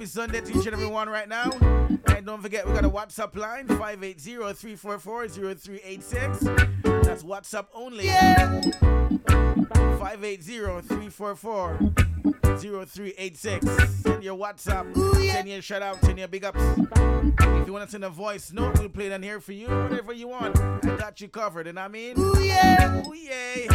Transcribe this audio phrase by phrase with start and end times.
[0.00, 1.50] Happy Sunday to each and everyone right now.
[2.16, 6.38] And don't forget, we got a WhatsApp line 580 344 0386.
[7.04, 8.06] That's WhatsApp only.
[8.06, 11.78] 580 344
[12.56, 13.66] 0386.
[14.00, 14.96] Send your WhatsApp.
[15.32, 16.02] Send your shout out.
[16.02, 16.62] Send your big ups.
[16.62, 19.68] If you want to send a voice note, we'll play it on here for you.
[19.68, 20.58] Whatever you want.
[20.58, 21.66] I got you covered.
[21.66, 23.66] And I mean, ooh yeah, ooh yeah.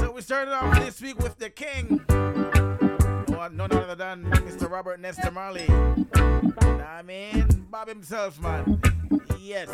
[0.00, 2.04] So we started off this week with the king.
[3.52, 4.70] No, none other than Mr.
[4.70, 5.66] Robert Nesta Marley.
[6.14, 8.80] I mean, Bob himself, man.
[9.38, 9.68] Yes.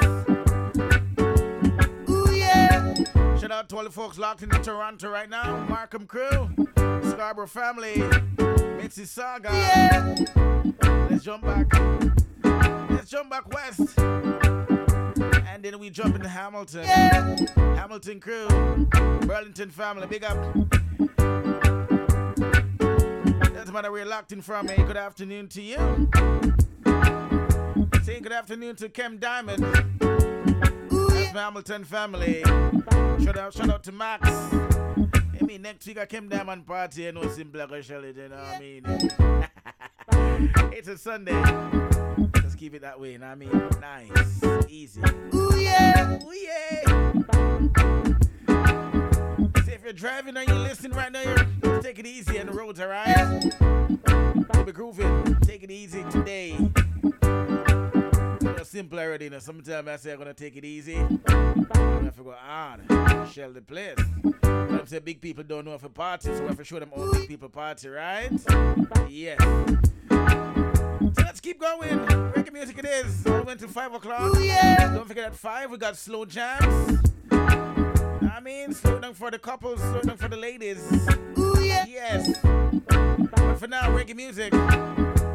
[2.08, 2.94] Ooh yeah.
[3.38, 5.64] Shout out to all the folks locked in Toronto right now.
[5.68, 6.50] Markham crew,
[7.10, 7.94] Scarborough family,
[8.80, 9.52] Mississauga.
[9.52, 10.16] Yeah.
[11.08, 11.72] Let's jump back.
[12.90, 13.96] Let's jump back west.
[15.46, 16.82] And then we jump into Hamilton.
[16.82, 17.36] Yeah.
[17.76, 18.48] Hamilton crew,
[19.26, 20.79] Burlington family, big up.
[23.70, 25.76] Doesn't matter where you're locked in from, hey, good afternoon to you.
[28.02, 29.62] Saying good afternoon to Kem Diamond.
[29.62, 32.42] That's my Hamilton family.
[33.22, 34.28] Shout out, shout out to Max.
[34.28, 38.34] I mean, next week I came Diamond party, you know, simple like a you know
[38.34, 38.82] what I mean?
[40.72, 41.40] it's a Sunday.
[42.42, 43.70] Let's keep it that way, you know what I mean?
[43.80, 45.00] Nice, easy.
[45.32, 47.79] Ooh yeah, ooh yeah.
[49.90, 53.52] You're driving and you're listening right now, you're, take it easy on the roads, alright?
[54.54, 55.36] We'll be grooving.
[55.40, 56.56] Take it easy today
[58.62, 59.24] simple already.
[59.24, 60.96] You know, sometimes I say I'm gonna take it easy.
[60.96, 61.20] I'm
[61.72, 63.98] gonna go on, shell the place.
[64.44, 66.90] I'm saying big people don't know if a party, so we have to show them
[66.96, 68.30] all big people party, right?
[69.08, 69.42] Yes.
[69.42, 71.98] So let's keep going.
[71.98, 73.24] Reggae music it is.
[73.24, 74.36] So we went to five o'clock.
[74.36, 74.94] Ooh, yeah.
[74.94, 77.10] Don't forget at five we got slow jams.
[78.40, 80.82] I mean, slow down for the couples, slow down for the ladies.
[81.38, 81.84] Ooh, yeah.
[81.86, 82.38] Yes.
[82.42, 84.54] But for now, reggae music.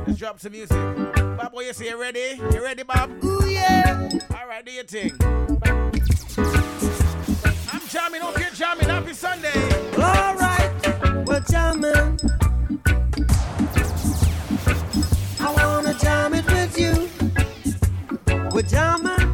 [0.08, 0.80] Let's drop some music.
[1.16, 1.90] Bob, what you say?
[1.90, 2.42] You ready?
[2.52, 3.12] You ready, Bob?
[3.24, 4.10] Ooh, yeah.
[4.32, 5.16] All right, do your thing.
[7.72, 8.22] I'm jamming.
[8.22, 8.90] Hope you're jamming.
[8.90, 9.54] Happy Sunday.
[9.98, 10.72] All right,
[11.28, 12.20] we're jamming.
[15.40, 17.08] I wanna jam it with you.
[18.52, 19.25] We're jamming.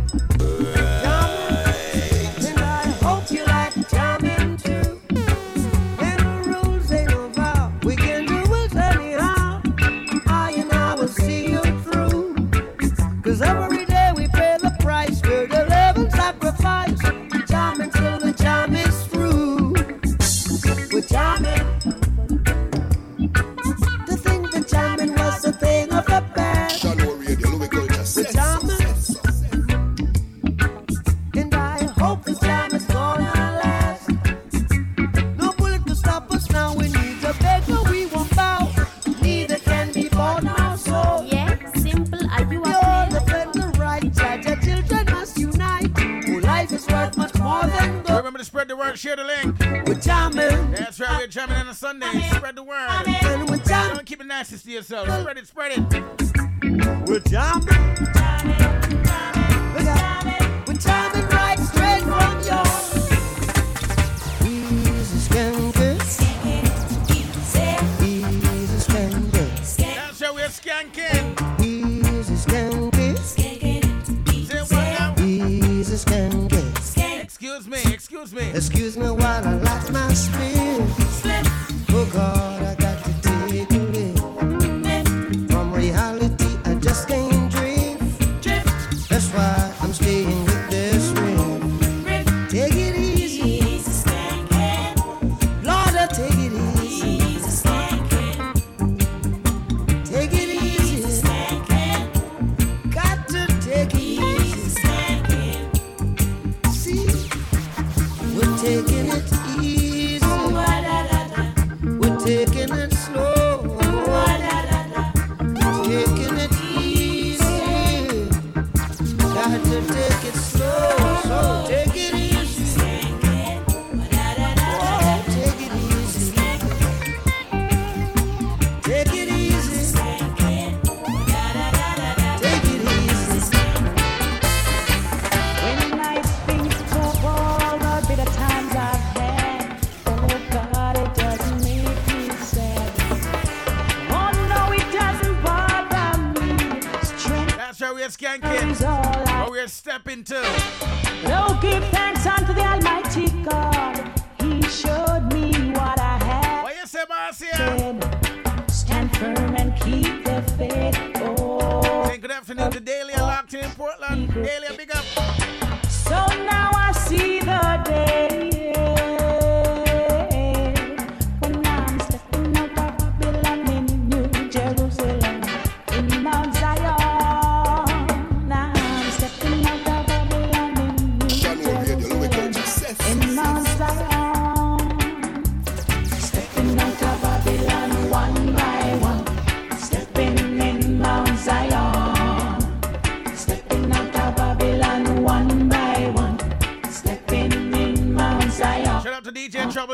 [150.12, 150.61] But we're to.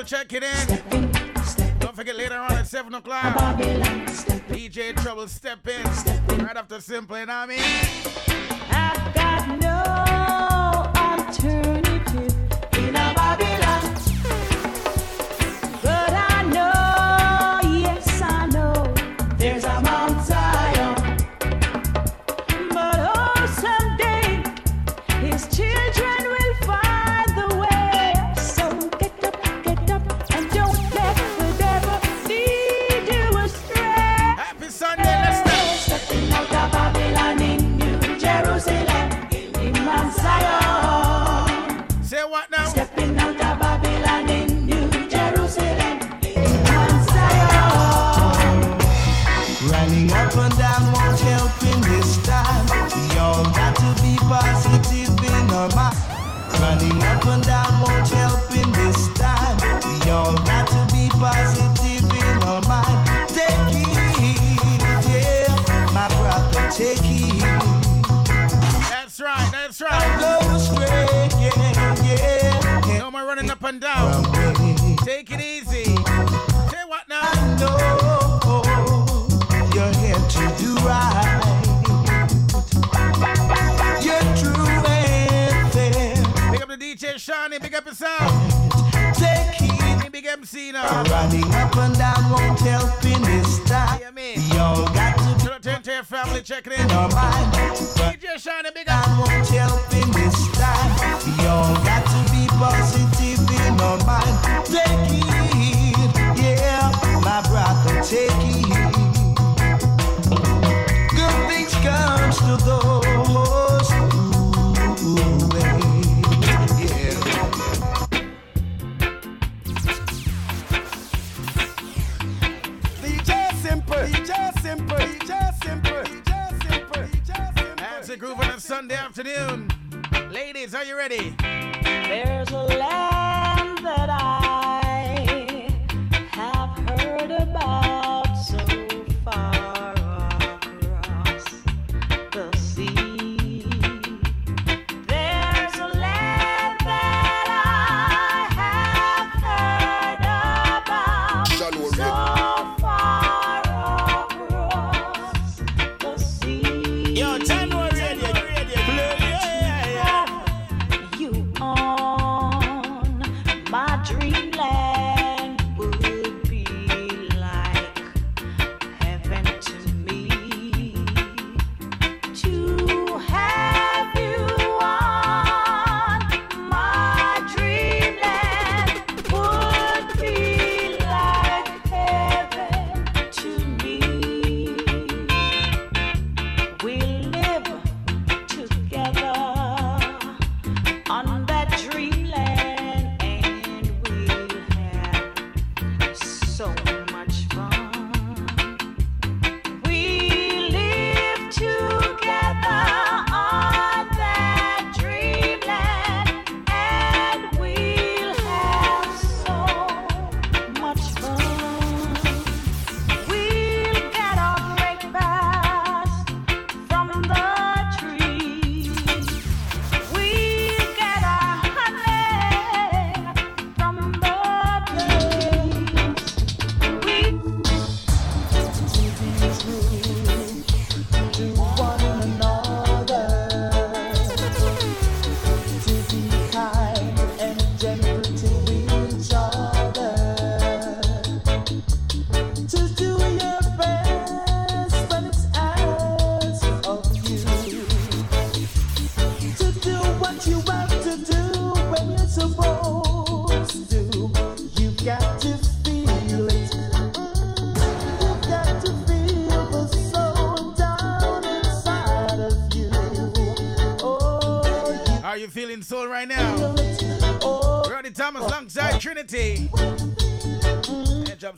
[0.07, 1.79] check it in.
[1.79, 3.35] Don't forget later on at 7 o'clock.
[4.47, 5.83] DJ Trouble Step In.
[6.45, 8.36] Right after Simple, you know what I mean?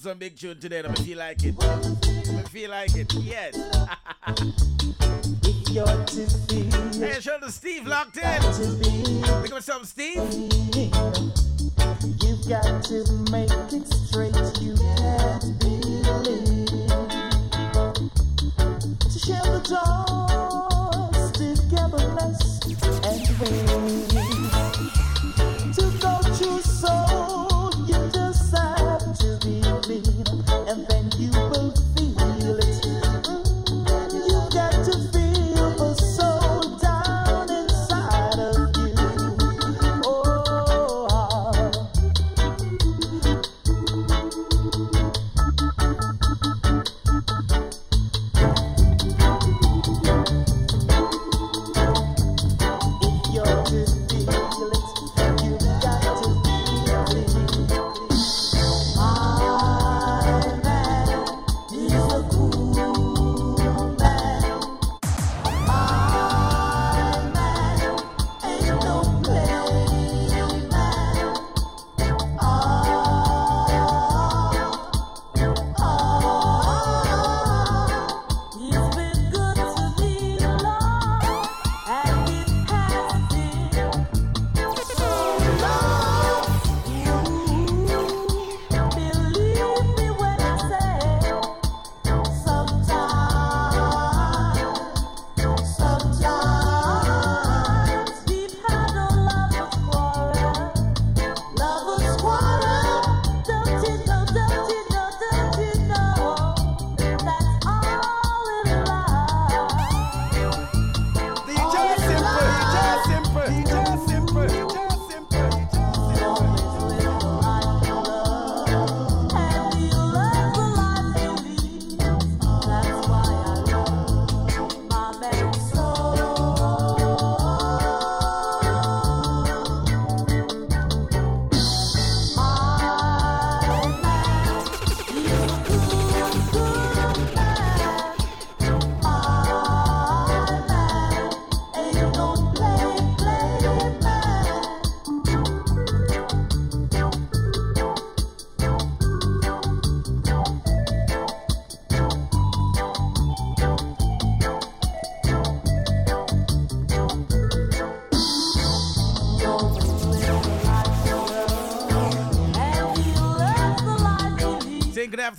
[0.10, 0.82] Some big tune today.
[0.82, 1.56] Me feel like it.
[2.34, 3.13] Me feel like it.
[3.13, 3.78] Yes.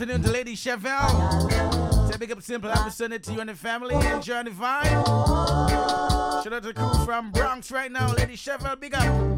[0.01, 2.11] Afternoon to Lady Chevelle.
[2.11, 2.71] Say big up simple.
[2.71, 3.95] Happy Sunday to you and the family.
[3.95, 4.83] Enjoy the vibe.
[6.43, 8.11] Shout out to the crew from Bronx right now.
[8.15, 9.30] Lady Chevelle, big up.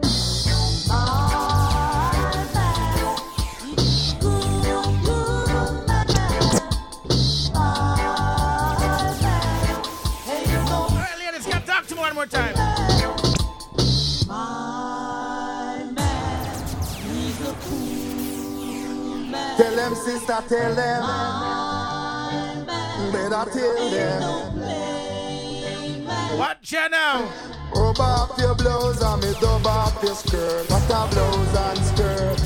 [19.56, 21.02] Tell them, sister, tell them.
[23.12, 24.22] Better tell them.
[26.38, 27.28] Watch ya now.
[27.74, 30.70] Rub off your blouse and me dub off your skirt.
[30.70, 32.38] What a blouse and skirt.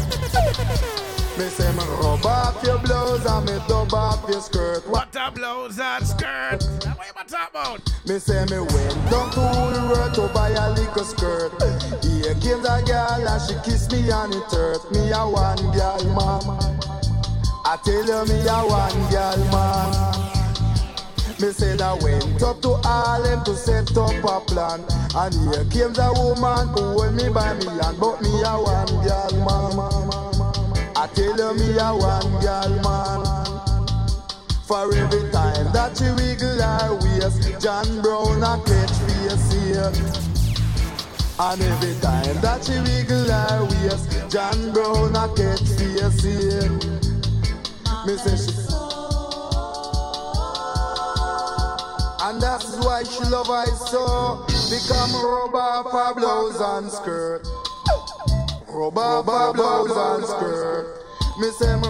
[1.38, 4.86] Me say me rub off your blouse and me dub off your skirt.
[4.88, 6.62] What What a blouse and skirt.
[6.62, 7.80] What am I talking about?
[8.06, 11.52] Me say me went down to the road to buy a little skirt.
[12.02, 14.90] Here came the girl and she kissed me on it hurt.
[14.92, 16.55] Me a one girl man.
[17.87, 19.90] Tell you me a one girl man.
[21.38, 24.83] Me said I went up to Harlem to set up a plan.
[25.14, 27.97] And here came the woman who hold me by me hand.
[28.00, 29.78] But me a one girl man.
[30.97, 33.23] I tell you me a one girl man.
[34.66, 39.95] For every time that she wiggle her waist, John Brown a catch face here.
[41.38, 46.96] And every time that she wiggle her waist, John Brown a catch face here.
[52.22, 54.44] And that's why she love I so.
[54.70, 57.48] Become rub off her blouse and skirt.
[58.68, 61.02] Rub off her blouse and skirt.
[61.40, 61.88] Me say me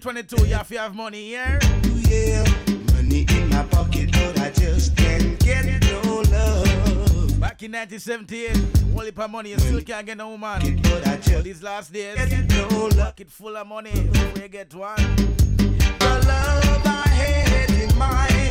[0.00, 1.58] 2022, you have to have money here.
[2.08, 2.42] Yeah,
[2.94, 7.38] money in my pocket, but I just can't get no love.
[7.38, 10.80] Back in 1978, only for money, you still can't get no woman.
[10.82, 12.96] But I just these last days, get no love.
[12.96, 14.96] Pocket full of money, before get one.
[14.96, 18.49] The love I had in my head.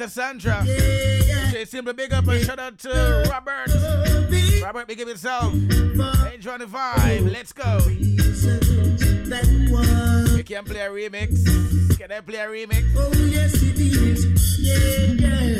[0.00, 0.64] Cassandra.
[0.64, 0.76] Yeah,
[1.26, 1.50] yeah.
[1.50, 3.68] Say simple big up and shout out to Robert.
[4.62, 5.52] Robert, big up yourself.
[5.52, 7.20] Enjoy the vibe.
[7.20, 7.24] Oh.
[7.30, 7.80] Let's go.
[10.34, 11.98] You can play a remix.
[11.98, 12.82] Can I play a remix?
[12.96, 14.24] Oh, yes, it is.
[14.58, 15.59] Yeah, yeah.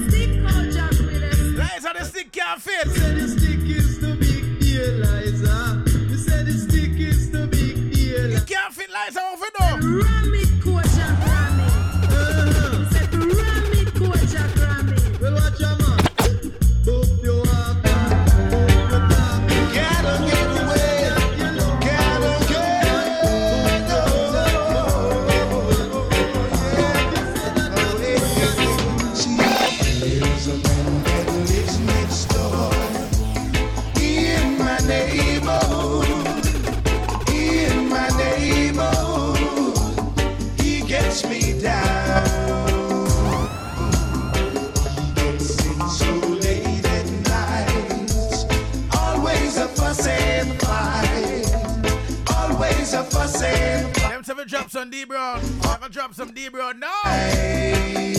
[54.81, 55.39] some D Brown.
[55.61, 56.89] I gotta drop some D Brown now.
[57.03, 58.10] Hey.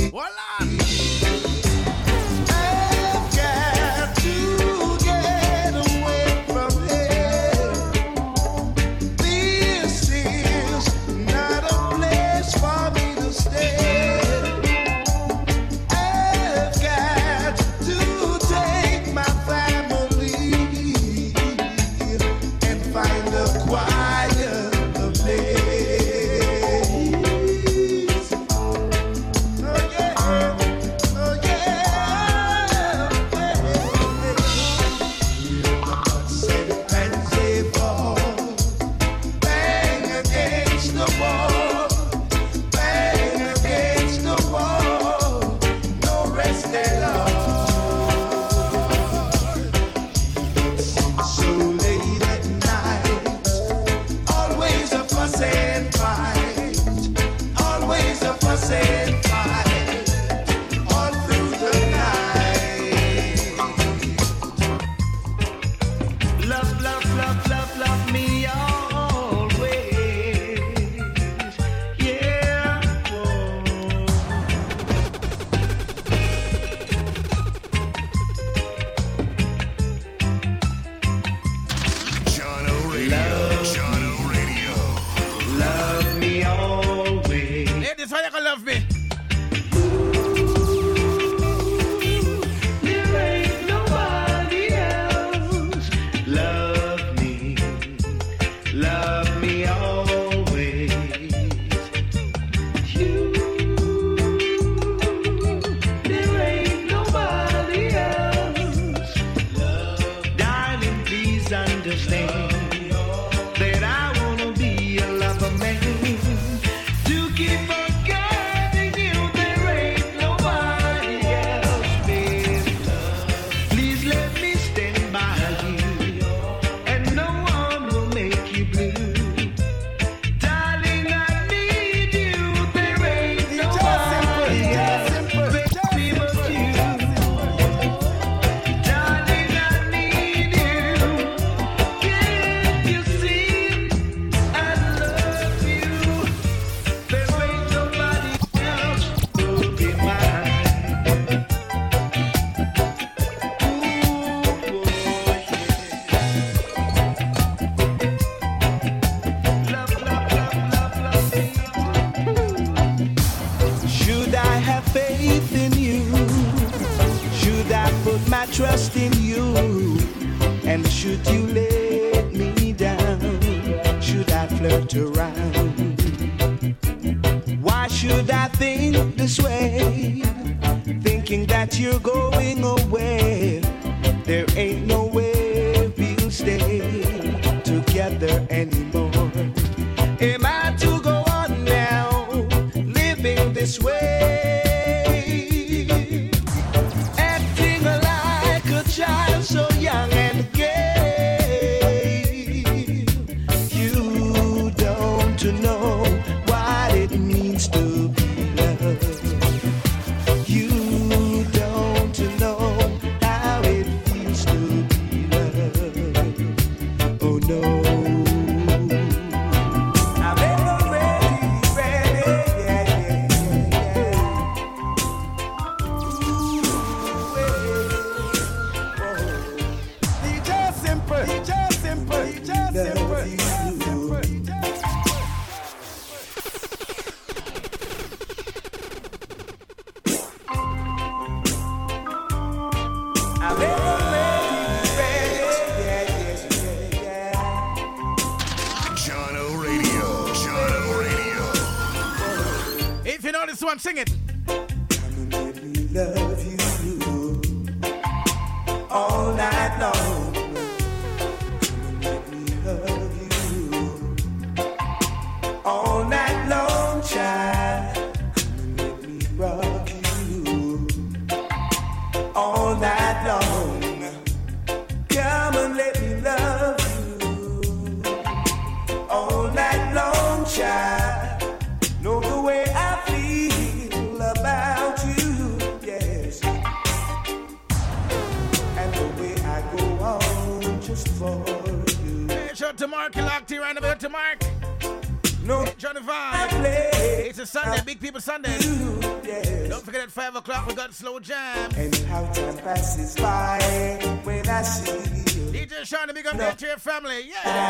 [306.92, 307.22] Family.
[307.26, 307.61] Yeah.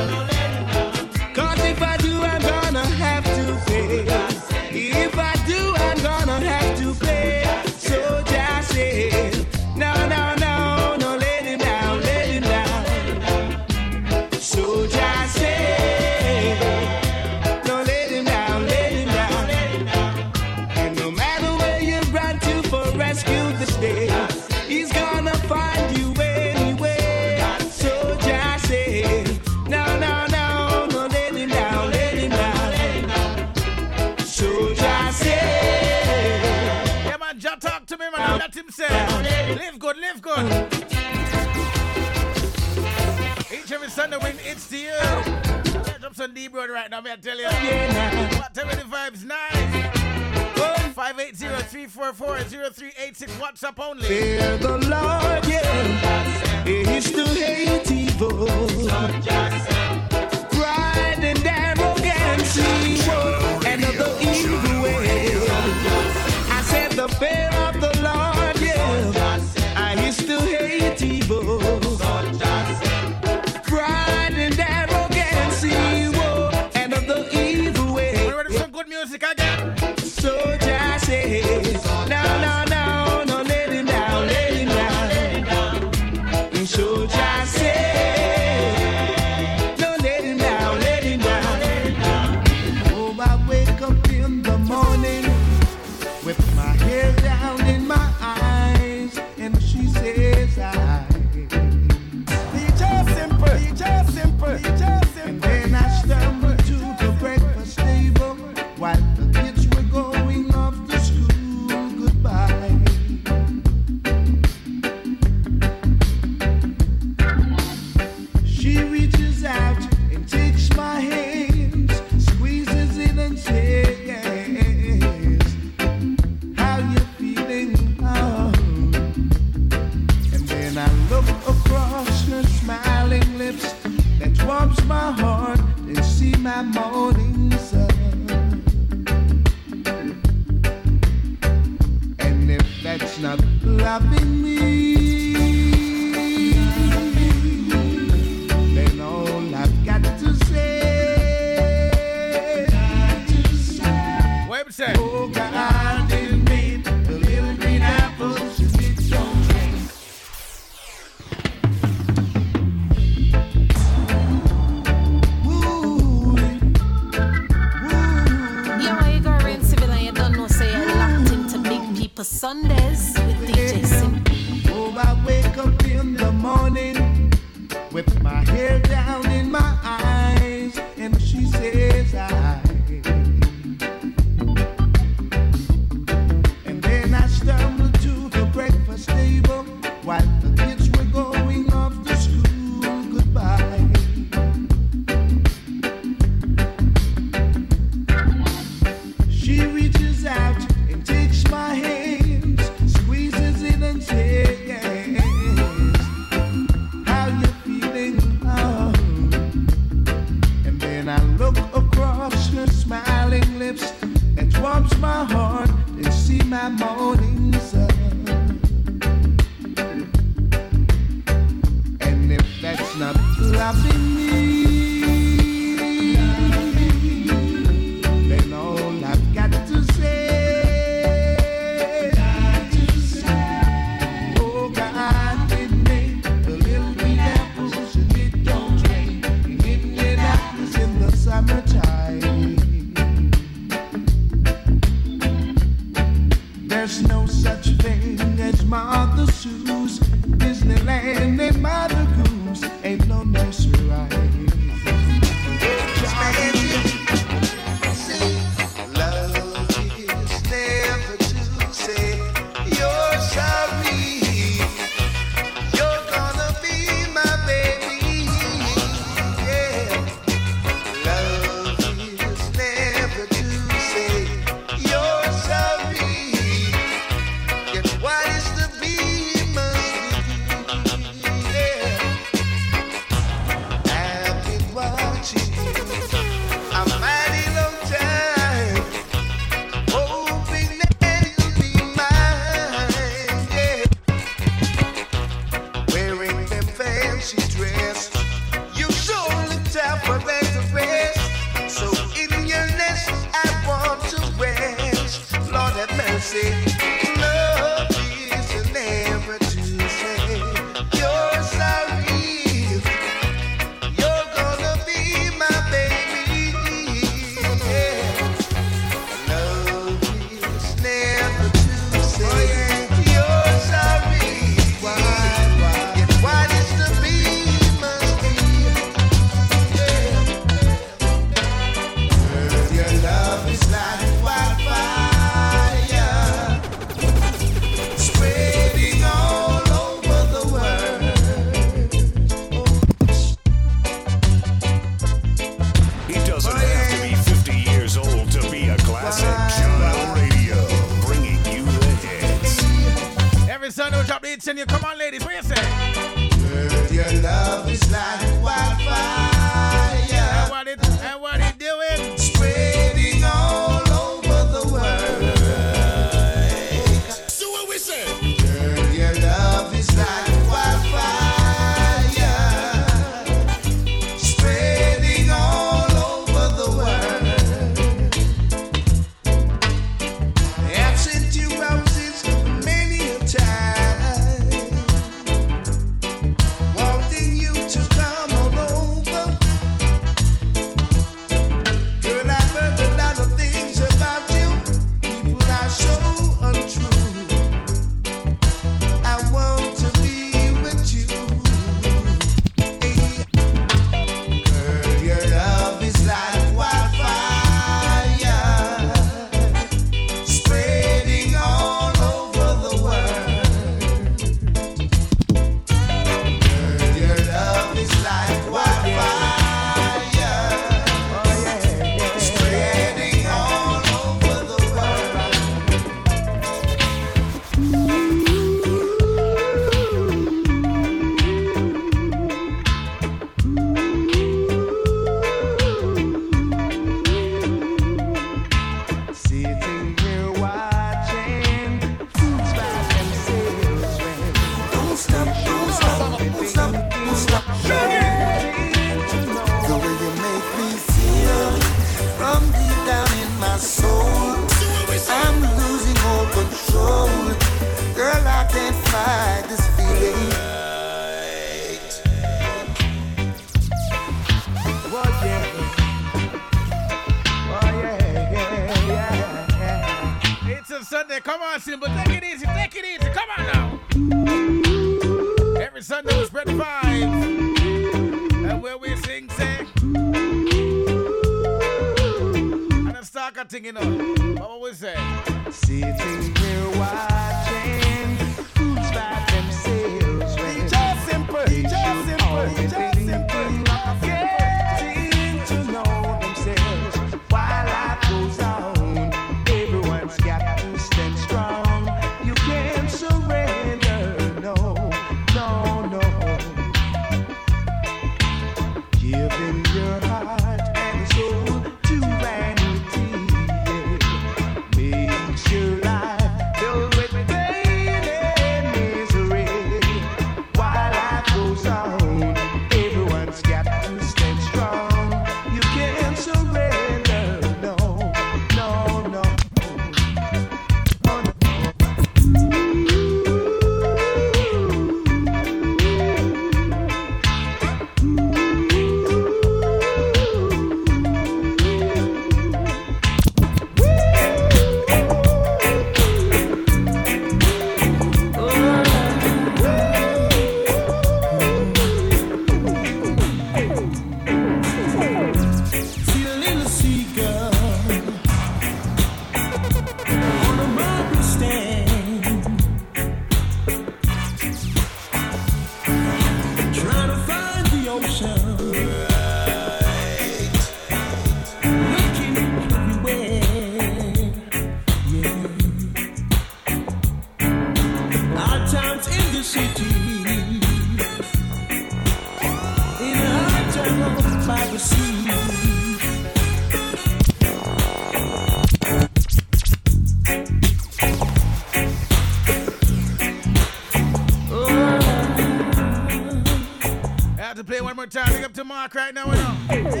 [598.01, 598.33] more time.
[598.33, 600.00] Big up to Mark right now.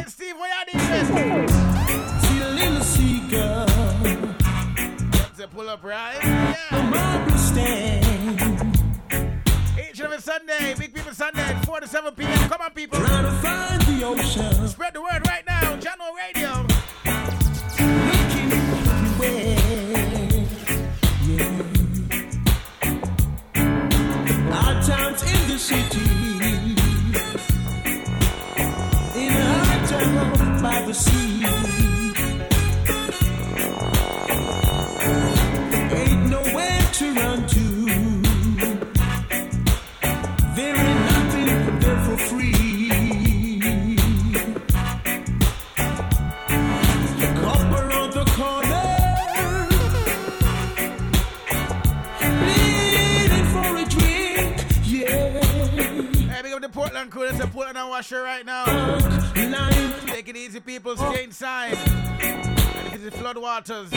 [63.69, 63.91] waters.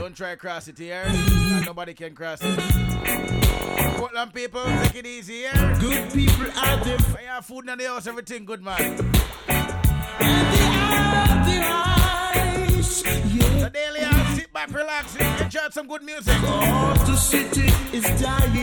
[0.00, 1.04] Don't try cross it here.
[1.64, 2.58] Nobody can cross it.
[3.96, 5.76] Portland people, take it easy here.
[5.80, 6.98] Good people are there.
[6.98, 8.96] When have food in the house, everything good, man.
[13.60, 16.34] The daily, I'll sit back, relax, enjoy some good music.
[16.34, 18.53] Cause the city is dying.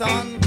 [0.00, 0.39] sun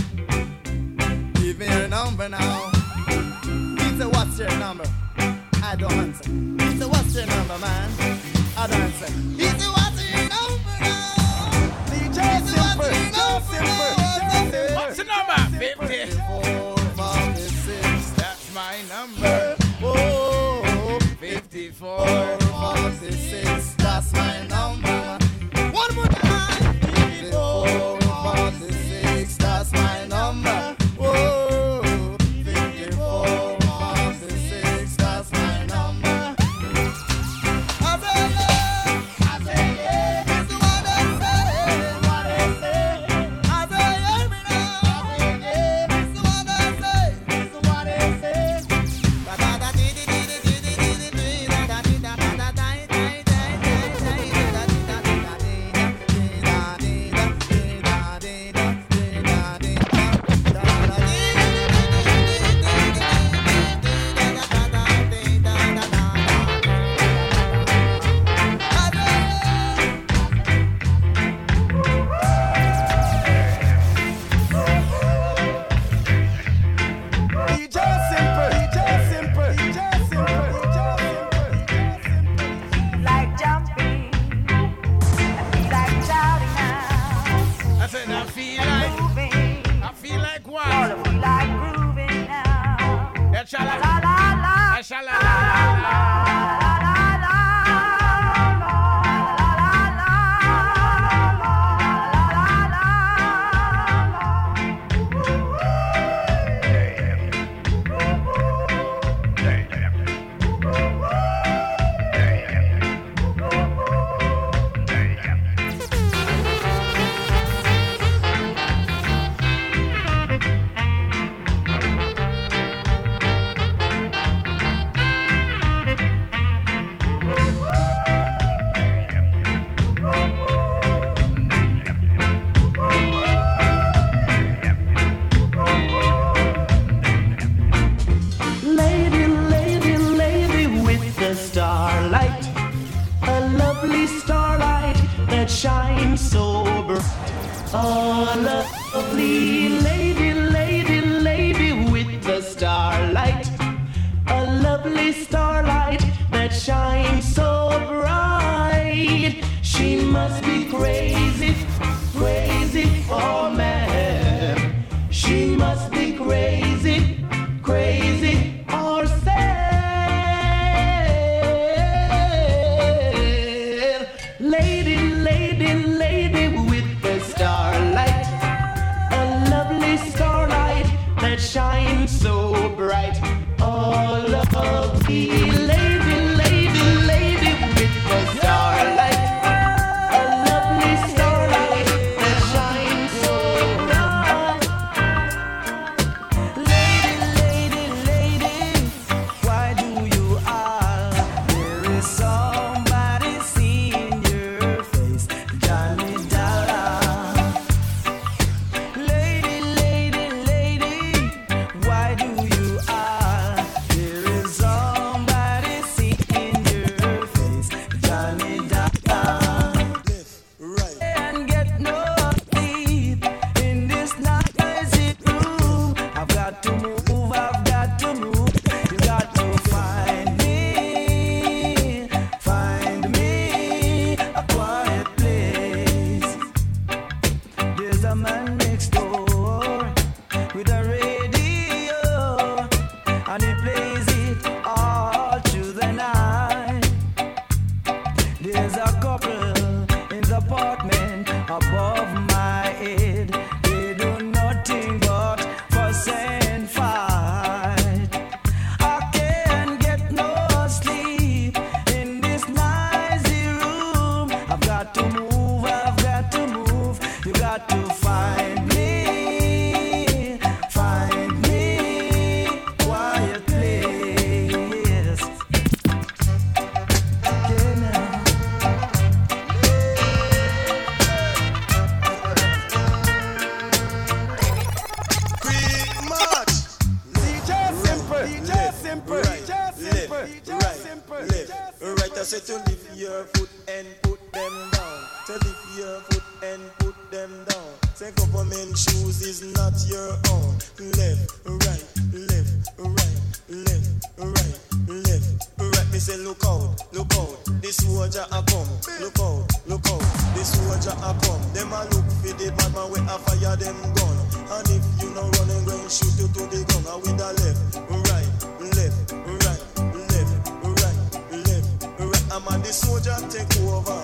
[323.14, 324.02] a take over.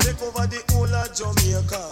[0.00, 1.82] Take over the whole of Jamaica.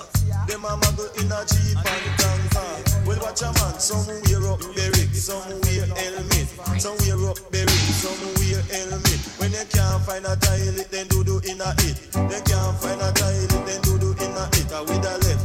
[0.48, 2.70] Them a muggle in a jeep and tanker.
[3.06, 6.48] Well, watch a man, some wear up berry, some wear helmet,
[6.80, 9.20] some wear up berry, some wear helmet.
[9.38, 11.96] When they can't find a toilet, then do do in a it.
[12.12, 14.70] They can't find a toilet, then do do in a it.
[14.76, 15.44] And with a left,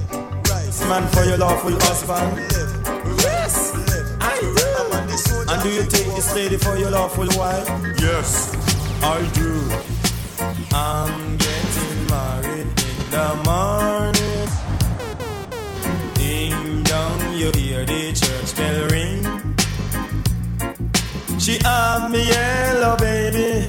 [0.49, 2.35] right, Man for your lawful husband.
[2.35, 4.23] left, yes, left.
[4.23, 4.39] I
[4.79, 7.67] I'm a the soldier And do you take take this lady for your lawful wife?
[7.99, 8.51] Yes.
[9.03, 9.90] I do.
[10.73, 14.47] I'm getting married in the morning.
[16.13, 19.21] Ding dong, you hear the church bell ring.
[21.39, 23.65] She have me yellow baby,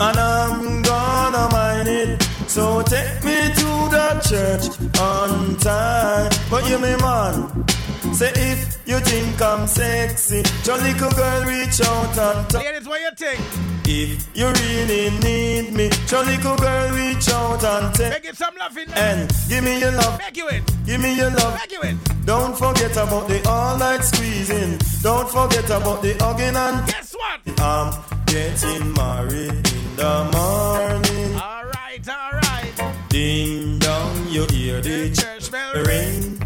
[0.00, 2.22] and I'm gonna mind it.
[2.48, 4.66] So take me to the church
[4.98, 6.32] on time.
[6.50, 7.64] But you me man,
[8.12, 12.64] say if you think I'm sexy, your little girl reach out and touch.
[12.64, 13.79] Ladies, what you think?
[13.92, 18.54] If you really need me, your little girl reach out and take Make it some
[18.56, 18.86] laughing.
[18.94, 20.62] and give me your love, Make you it.
[20.86, 21.54] give me your love.
[21.58, 21.96] Make you it.
[22.24, 24.78] Don't forget about the all night squeezing.
[25.02, 27.40] Don't forget about the hugging and Guess what?
[27.60, 27.92] I'm
[28.26, 31.34] getting married in the morning.
[31.34, 32.94] All right, all right.
[33.08, 36.40] Ding dong, you hear the Church bell ch- ring.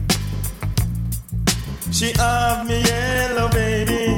[1.92, 4.14] She have me yellow baby?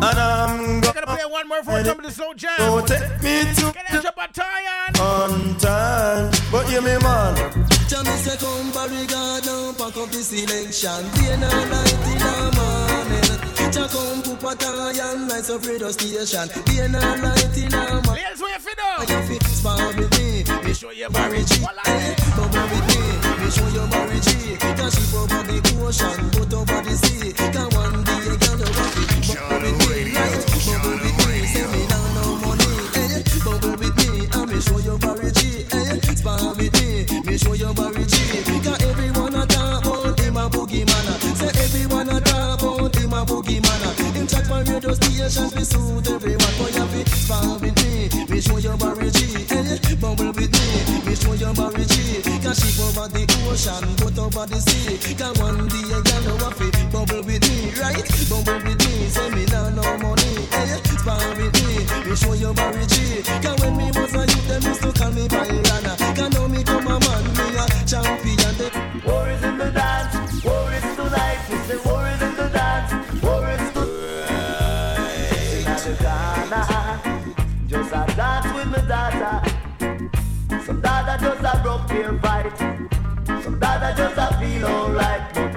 [0.00, 2.50] And I'm I'm gonna play one more for some of the slow jam.
[2.58, 4.90] so take me to Get out your battalion.
[5.00, 6.30] on time.
[6.52, 7.34] But you me man,
[7.88, 11.02] Tell me say come Barrigard now pack up the selection.
[11.18, 13.72] Day and night in the morning.
[13.72, 16.48] Cha come put battalion lights up radio station.
[16.64, 18.24] Day and night in the morning.
[18.24, 19.08] Ladies, what you fit up?
[19.08, 20.44] You fit spar with me?
[20.64, 23.00] Me show you Barry G Eh, Come on with me.
[23.44, 27.32] Me show you Barry G Cause she over the ocean Put over the sea.
[27.32, 29.78] Cause one day you girl you want it Eh.
[34.58, 36.00] Show you Barry G eh.
[36.16, 38.16] Spar with me Me show you Barry G
[38.62, 39.28] Cause everyone
[52.48, 55.14] a she over the ocean Put over the sea.
[55.14, 58.06] Cause one day a girl know fit Bubble with me right?
[58.28, 60.80] Bubble with me Say me now no money eh.
[60.96, 63.22] Spar with me Me show you Barry G.
[63.42, 65.67] Cause when me was a youth Them used to call me Bailana
[82.20, 83.42] broke their fight.
[83.42, 85.47] Some dada just a feel alright.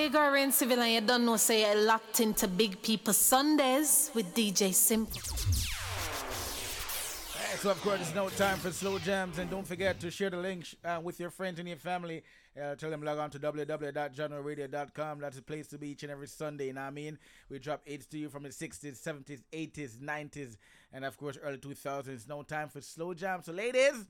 [0.00, 5.20] Are you don't know, say you're locked into Big People Sundays with DJ Simple.
[7.58, 10.38] So of course, it's no time for slow jams, and don't forget to share the
[10.38, 12.22] link uh, with your friends and your family.
[12.58, 15.20] Uh, tell them log on to www.jahknoradio.com.
[15.20, 16.68] That's a place to be each and every Sunday.
[16.68, 17.18] You know what I mean?
[17.50, 20.56] We drop hits to you from the 60s, 70s, 80s, 90s,
[20.94, 22.26] and of course early 2000s.
[22.26, 23.44] No time for slow jams.
[23.44, 24.06] So ladies,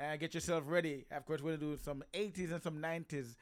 [0.00, 1.04] uh, get yourself ready.
[1.10, 3.34] Of course, we're gonna do some 80s and some 90s.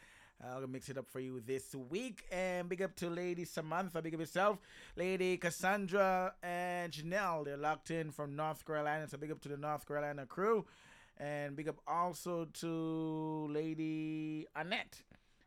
[0.43, 2.25] I'll mix it up for you this week.
[2.33, 4.59] And big up to Lady Samantha, big up yourself.
[4.97, 9.07] Lady Cassandra and Janelle, they're locked in from North Carolina.
[9.09, 10.65] So big up to the North Carolina crew.
[11.19, 15.03] And big up also to Lady Annette,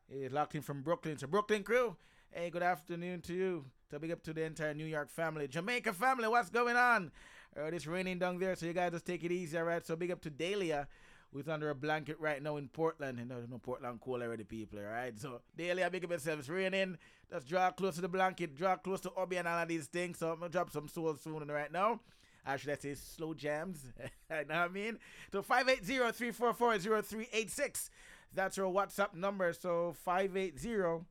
[0.08, 1.18] is locked in from Brooklyn.
[1.18, 1.96] So Brooklyn crew,
[2.30, 3.66] hey, good afternoon to you.
[3.90, 5.48] So big up to the entire New York family.
[5.48, 7.12] Jamaica family, what's going on?
[7.58, 9.86] Uh, it's raining down there, so you guys just take it easy, all right?
[9.86, 10.88] So big up to Dahlia,
[11.34, 13.20] who's under a blanket right now in Portland.
[13.20, 15.18] You know, you know Portland cool already, people, all right?
[15.20, 16.40] So Dahlia, big up yourself.
[16.40, 16.98] It's raining.
[17.32, 20.20] Just draw close to the blanket, draw close to Obi and all of these things.
[20.20, 22.00] So I'm to drop some soul soon right now.
[22.46, 23.86] Actually, I say slow jams.
[24.00, 25.00] you know what I mean?
[25.32, 27.90] So 580-344-0386.
[28.34, 29.54] That's our WhatsApp number.
[29.54, 31.06] So 580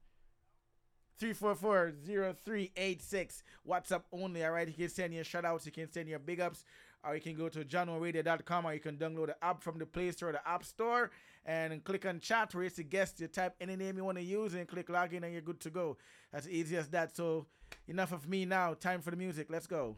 [1.23, 3.43] 344-0386.
[3.69, 4.69] WhatsApp only, all right?
[4.69, 6.65] You can send your shout outs, you can send your big ups,
[7.05, 10.11] or you can go to jahknoradio.com or you can download the app from the Play
[10.11, 11.11] Store or the App Store
[11.45, 13.21] and click on chat where it's a guest.
[13.21, 15.71] You type any name you want to use and click login and you're good to
[15.71, 15.97] go.
[16.33, 17.17] As easy as that.
[17.17, 17.47] So
[17.89, 18.75] enough of me now.
[18.75, 19.49] Time for the music.
[19.51, 19.97] Let's go.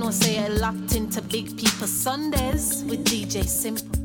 [0.00, 4.03] Know, say I locked into Big People Sundays with DJ Simple.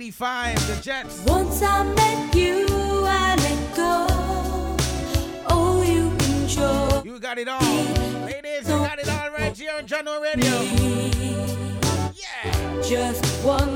[0.00, 1.22] 85, the Jets.
[1.26, 2.66] Once I met you,
[3.04, 4.06] I let go.
[5.50, 7.04] Oh, you control.
[7.04, 7.60] You got it all.
[8.24, 10.62] Ladies, you got it all right here on Jahkno Radio.
[12.14, 12.82] Yeah.
[12.82, 13.69] Just one.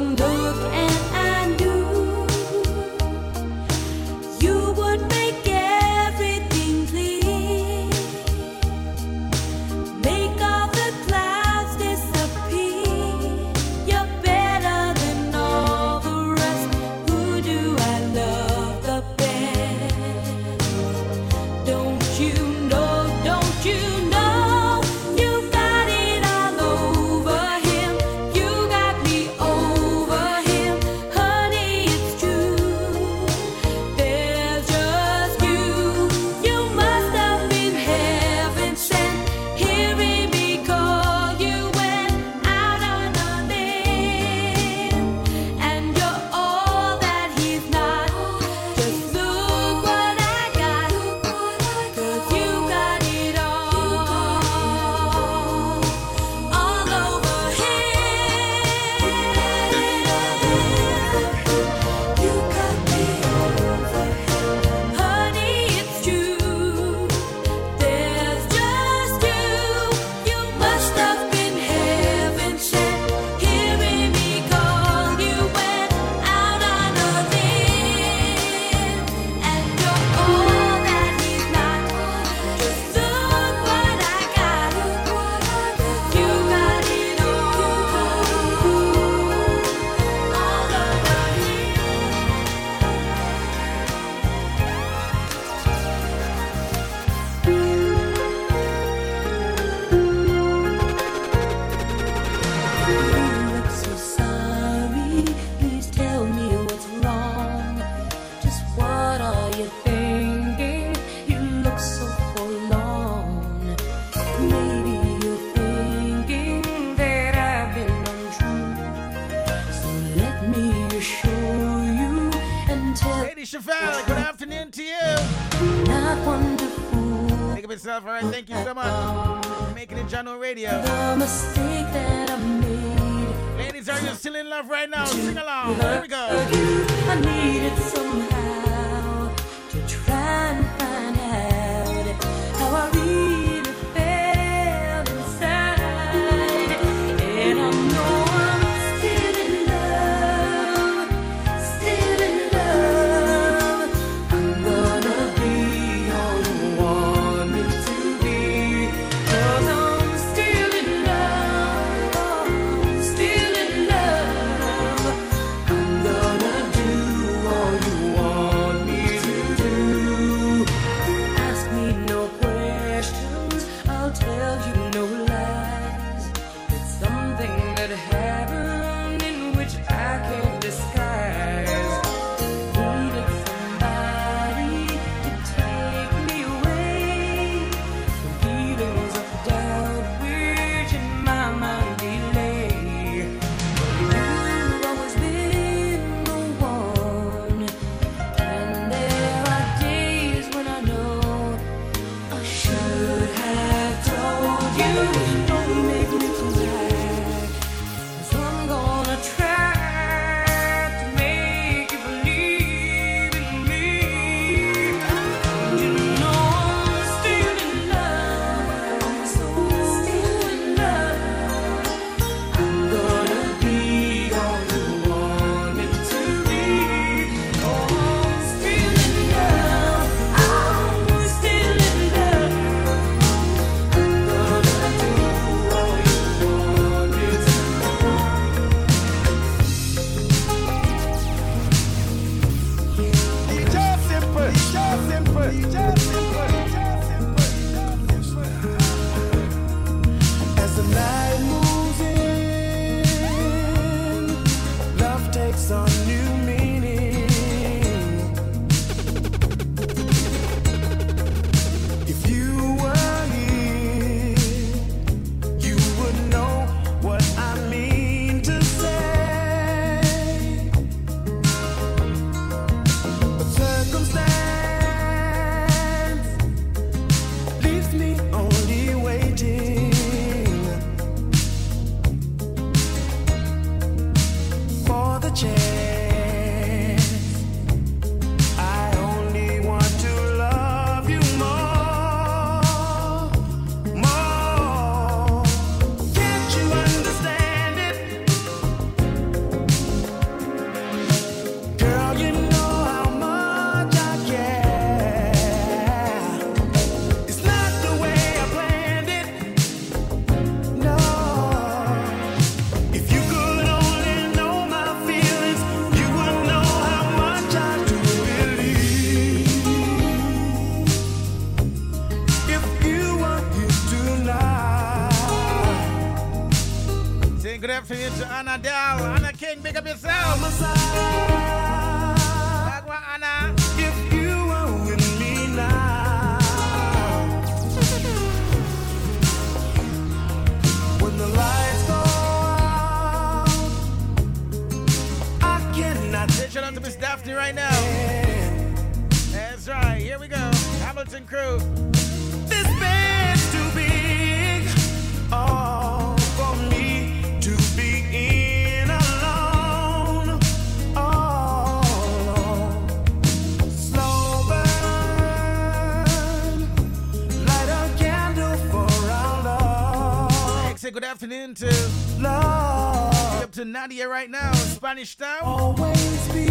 [373.84, 375.42] Nadia right now Spanish Town.
[375.42, 376.46] Always be.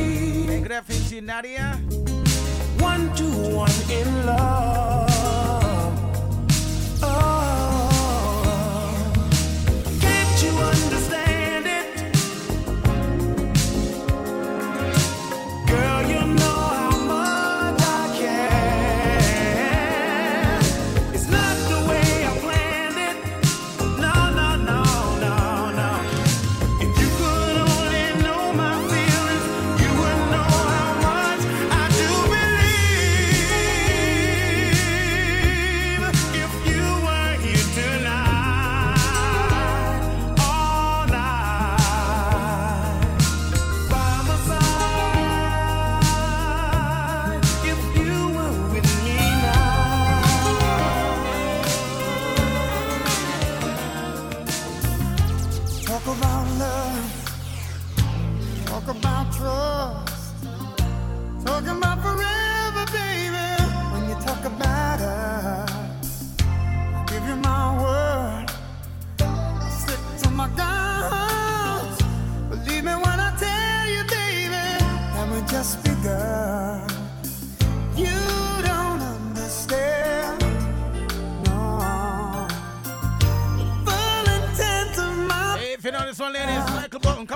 [0.46, 1.80] Hey, good afternoon to you, Nadia.
[2.78, 3.26] One, two,
[3.56, 4.63] one in love.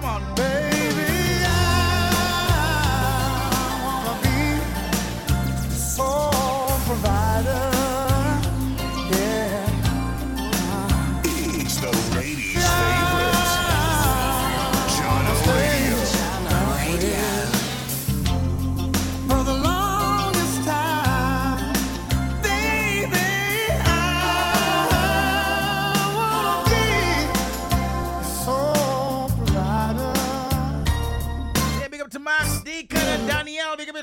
[0.08, 0.57] on, baby.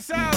[0.07, 0.35] this out.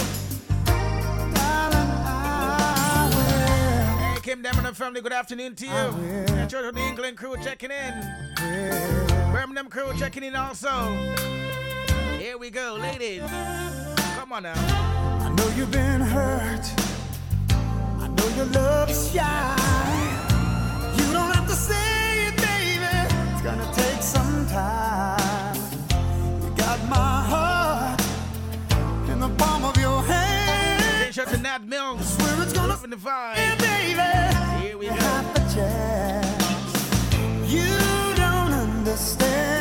[4.13, 6.25] Hey, Kim Demon and family, good afternoon to you.
[6.47, 7.93] Church of the England crew checking in.
[9.31, 10.69] Birmingham crew checking in also.
[12.17, 13.23] Here we go, ladies.
[14.15, 14.53] Come on now.
[14.55, 16.65] I know you've been hurt.
[17.49, 18.47] I know your
[18.87, 19.55] shy.
[20.97, 22.85] You don't have to say it, baby.
[23.33, 23.86] It's gonna take
[31.67, 32.13] Todd Mills.
[32.13, 33.35] Swear gonna open the vibe.
[33.35, 34.67] Yeah, baby.
[34.67, 34.95] Here we go.
[37.45, 37.67] You
[38.15, 39.56] don't understand.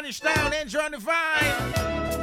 [0.00, 0.98] Spanish style and trying to.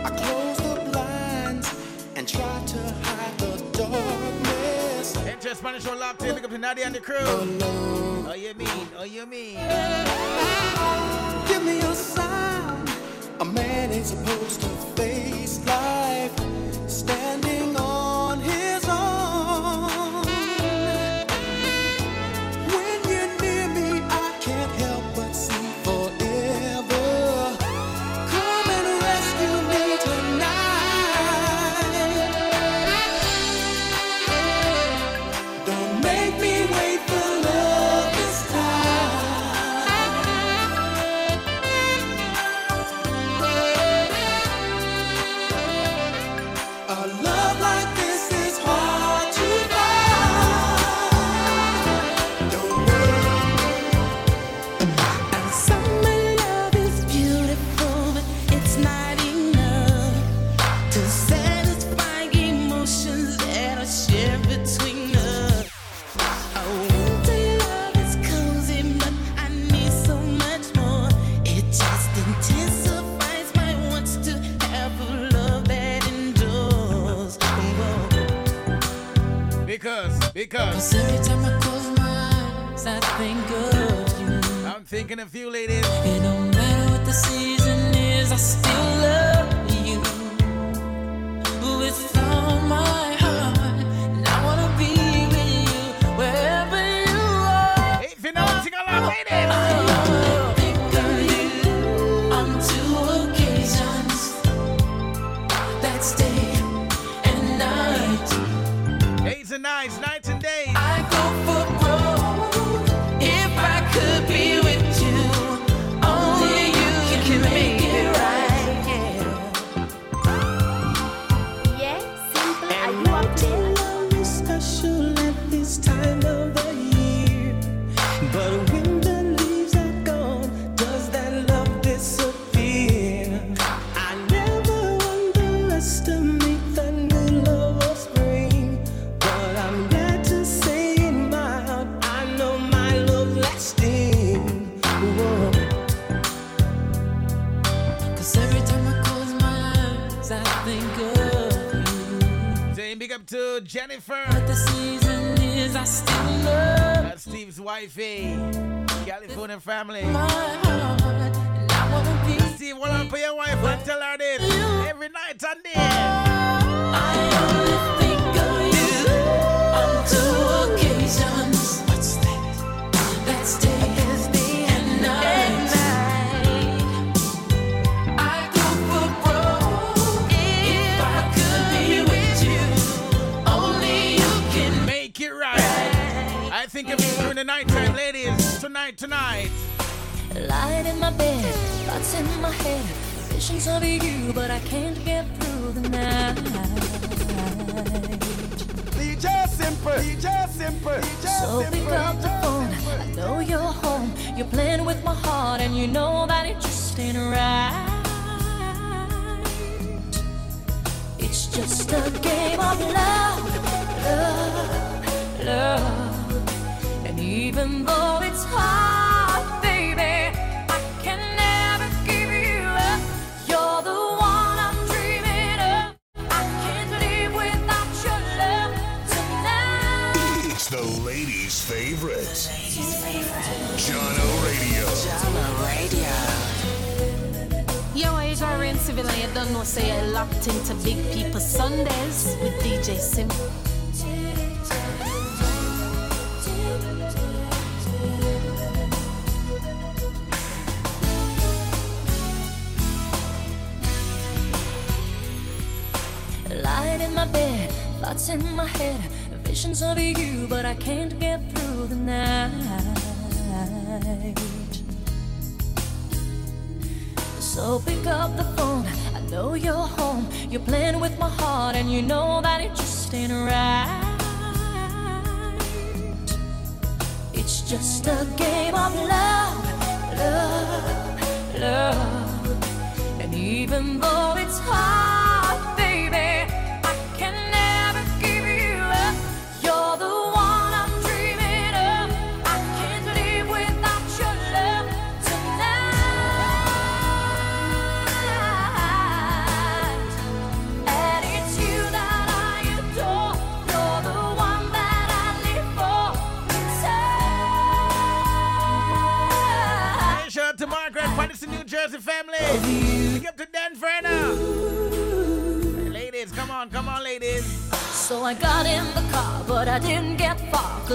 [0.03, 1.75] I close the blinds
[2.15, 5.15] and try to hide the darkness.
[5.17, 6.33] Enter Spanish on locked in.
[6.33, 7.17] Pick up to Nadia and the crew.
[7.19, 8.25] Alone.
[8.29, 8.87] Oh, you mean?
[8.97, 9.57] Oh, you mean?
[11.47, 12.87] Give me a sign.
[13.41, 16.47] A man ain't supposed to face life.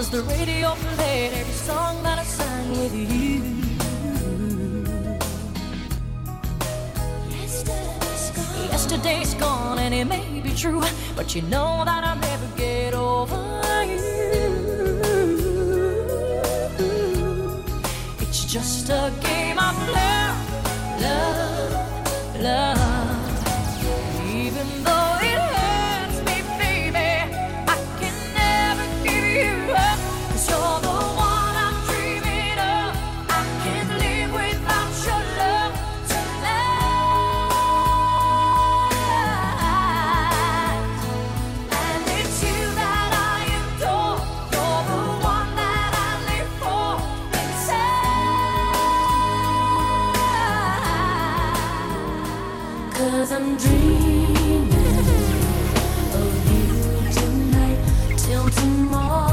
[0.03, 3.41] Cause the radio played every song that I sang with you.
[7.31, 8.69] Yesterday's gone.
[8.73, 10.83] Yesterday's gone, and it may be true,
[11.15, 11.72] but you know
[58.19, 59.32] till tomorrow.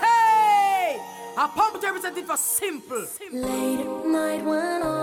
[0.00, 1.00] Hey!
[1.36, 3.06] Our pump represented for simple.
[3.06, 3.40] simple.
[3.40, 4.95] Late at night when I.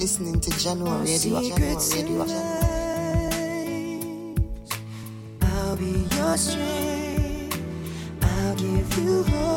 [0.00, 1.40] listening to Jahkno Radio.
[1.40, 2.24] Radio.
[5.42, 7.60] I'll be your strength.
[8.22, 9.49] I'll give you hope.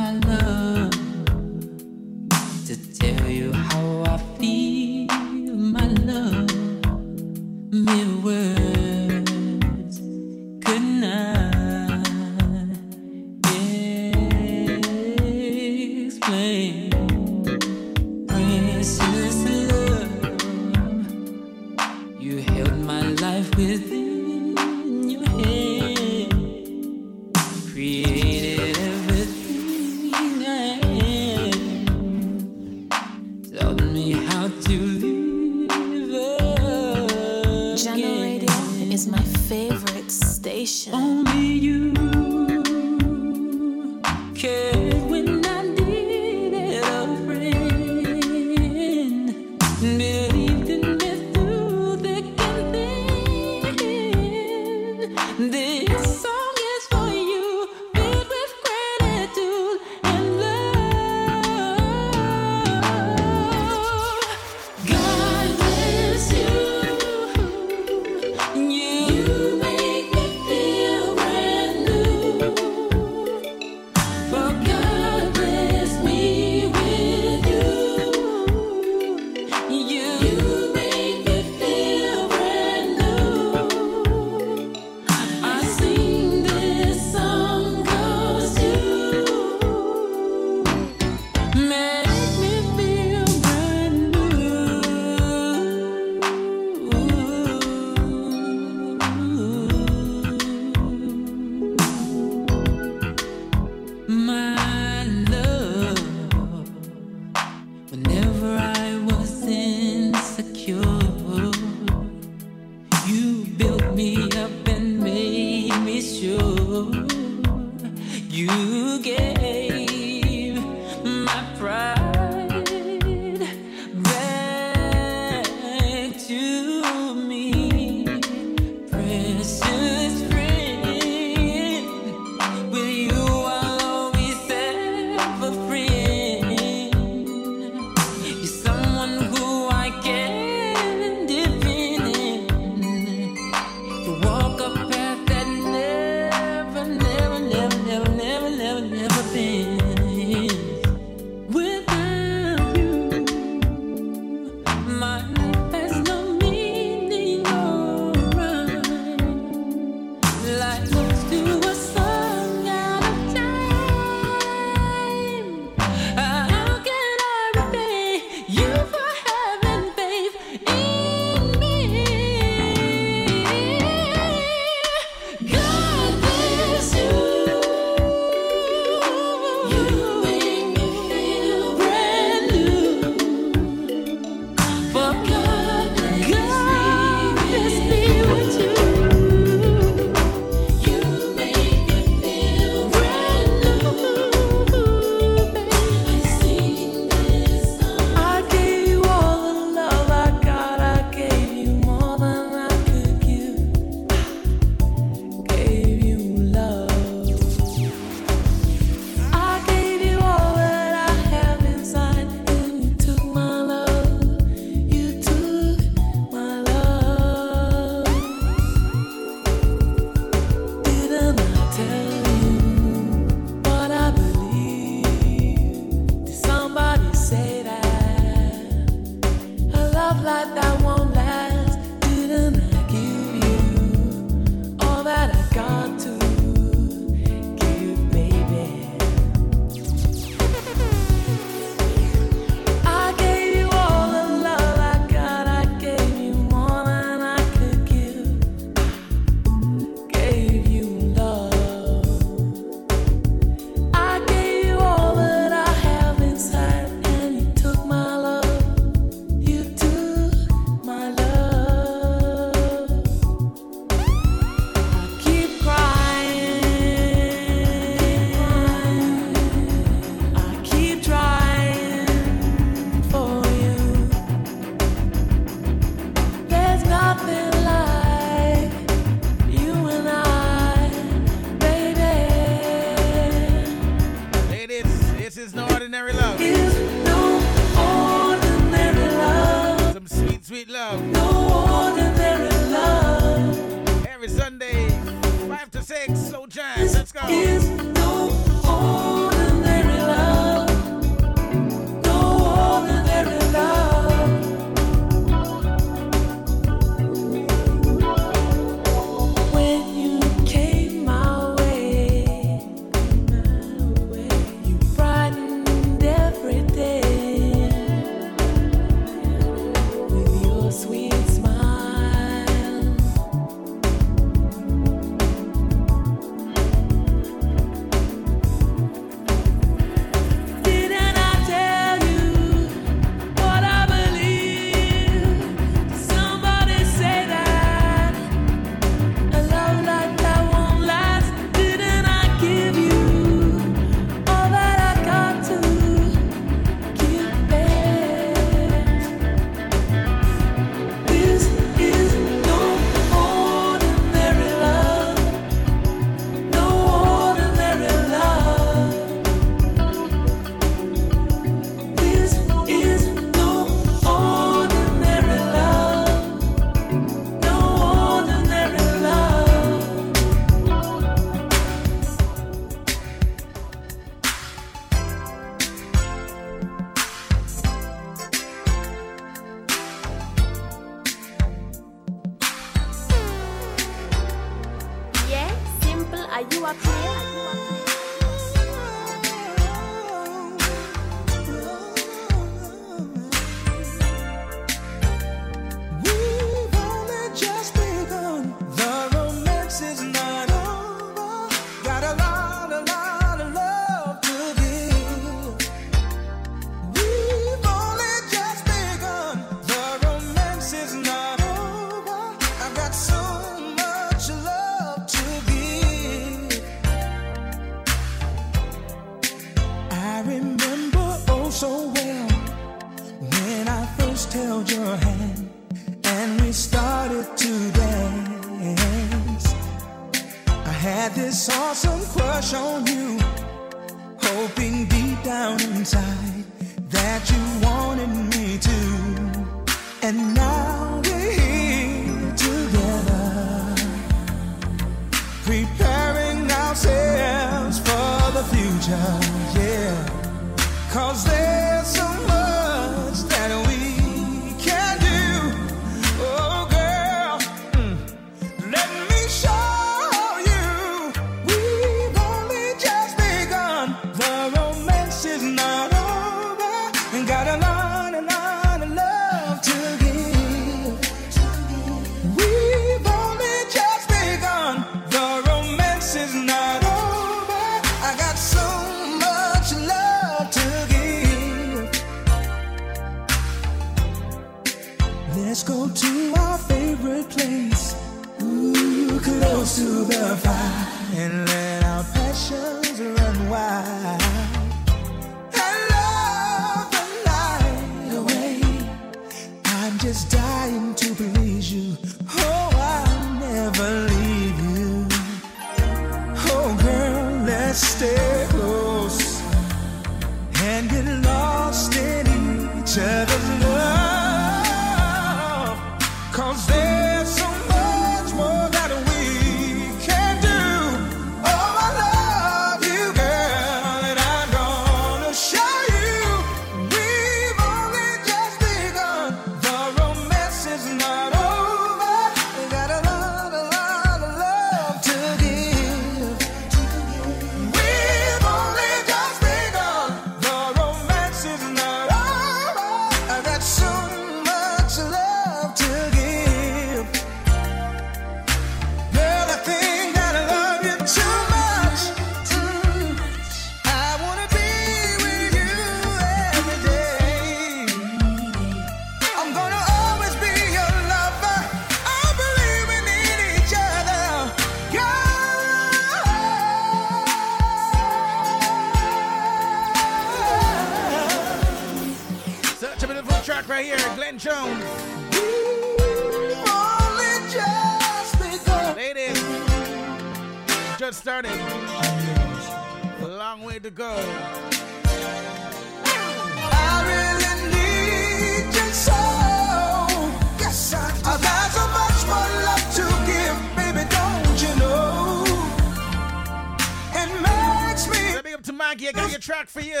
[599.72, 600.00] for you.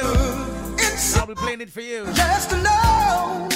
[1.16, 2.04] I'll be playing it for you.
[2.12, 3.48] Just to know.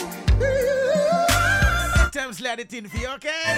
[1.96, 3.52] Sometimes let it in for you, okay?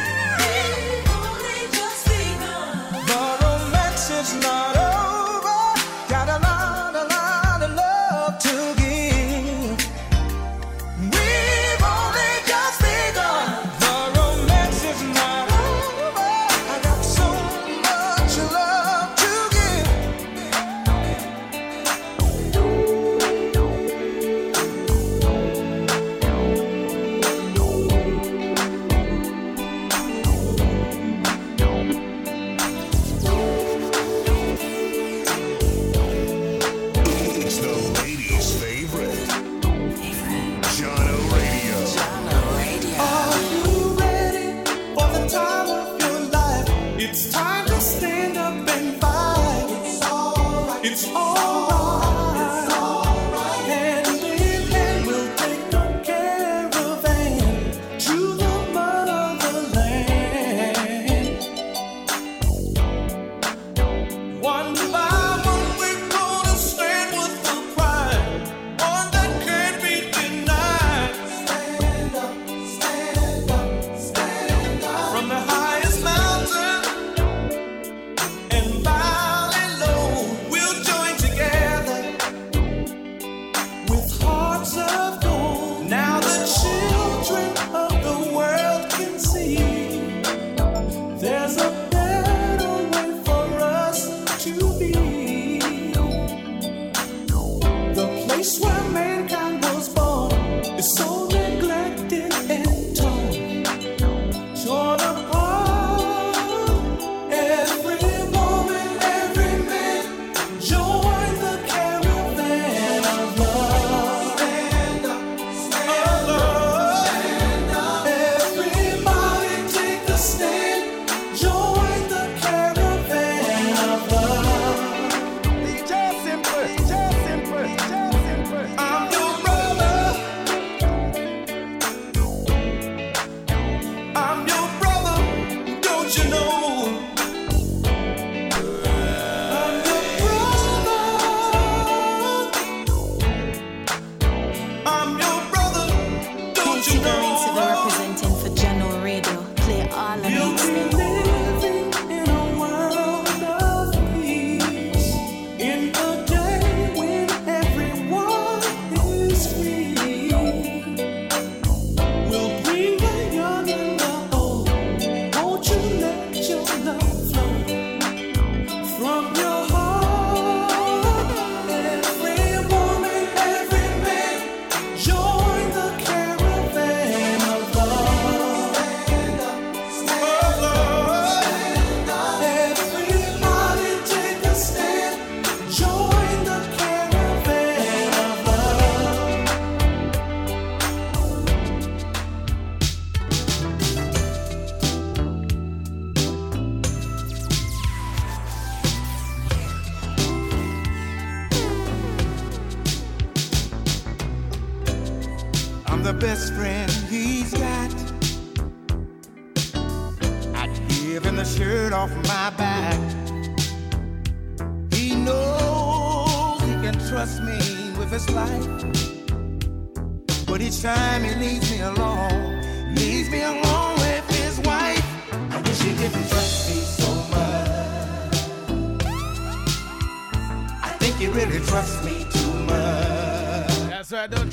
[3.06, 4.77] The romance is not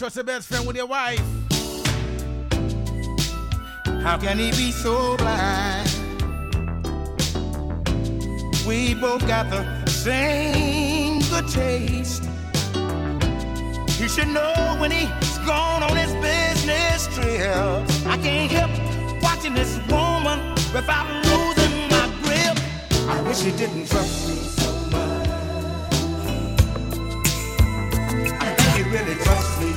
[0.06, 1.20] trust your best friend with your wife.
[4.04, 5.90] How can he be so blind?
[8.68, 12.24] We both got the same good taste.
[13.98, 17.84] He should know when he's gone on his business trip.
[18.06, 22.60] I can't help watching this woman without losing my grip.
[23.10, 25.30] I wish he didn't trust me so much.
[28.40, 29.75] I think he really trusts me.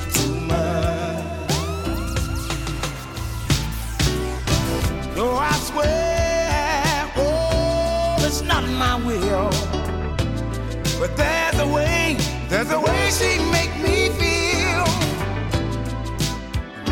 [12.58, 14.84] There's a way she make me feel.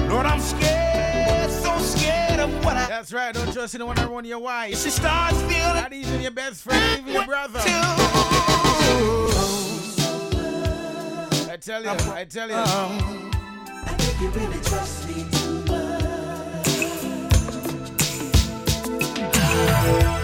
[0.08, 2.86] Lord, I'm scared, so scared of what I.
[2.86, 3.34] That's right.
[3.34, 4.80] Don't trust anyone or one your wife.
[4.80, 5.74] She starts feeling.
[5.74, 7.58] Not even your best friend, even your brother.
[11.50, 12.54] I tell you, I tell you.
[12.54, 13.32] Um,
[13.86, 15.64] I think you really trust me too
[20.06, 20.15] much.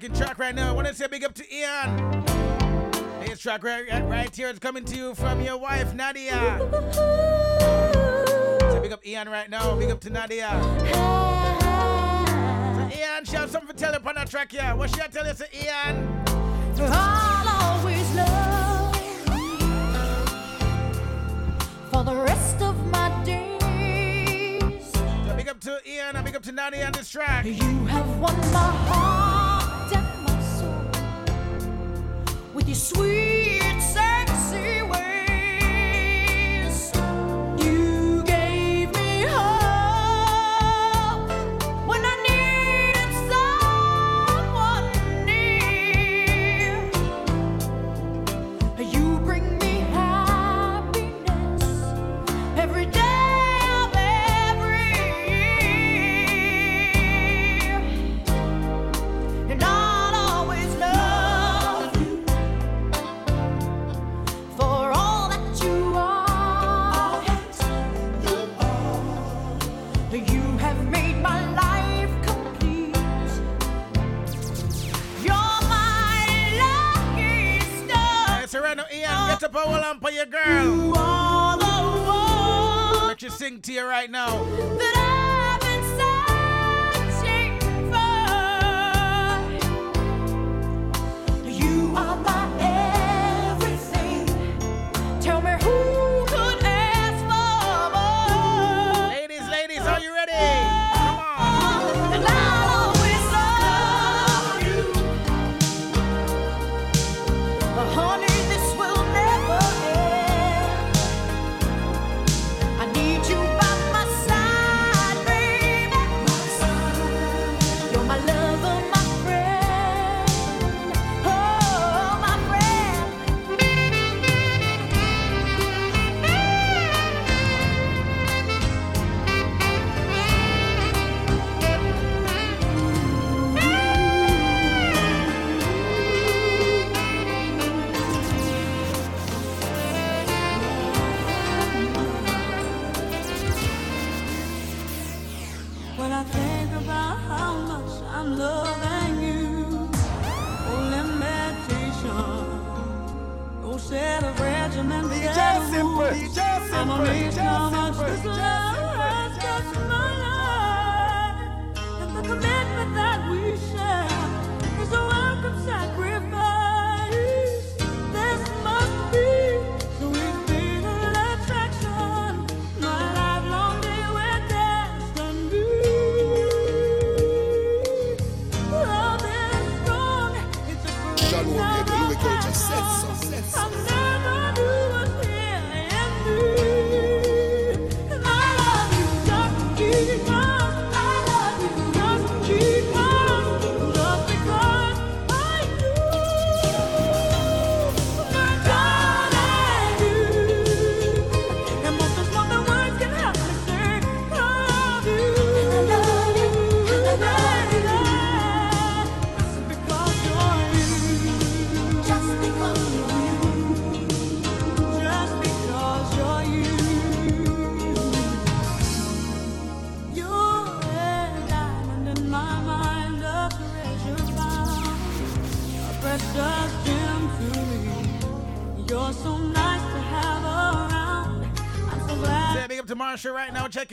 [0.00, 0.70] cracking track right now.
[0.70, 2.24] I want to say big up to Ian.
[3.20, 6.58] This track right, right here is coming to you from your wife, Nadia.
[8.60, 9.76] So big up Ian right now.
[9.76, 10.48] Big up to Nadia.
[12.74, 14.74] So Ian, she have something to tell you upon that track here.
[14.74, 16.24] What should I tell you, so Ian?
[16.78, 18.96] I'll always love
[21.90, 24.92] for the rest of my days.
[24.92, 27.44] So big up to Ian and big up to Nadia on this track.
[27.44, 29.19] You have won my heart.
[32.94, 33.19] sweet.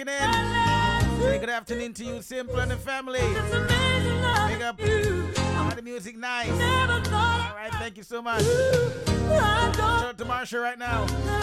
[0.07, 1.21] tuning in.
[1.21, 3.19] Say good afternoon to you, Simple and the family.
[3.19, 4.79] Big up.
[4.79, 6.49] How the music nice.
[6.49, 8.43] All right, thank you so much.
[8.43, 11.36] Shout out to Marsha right now.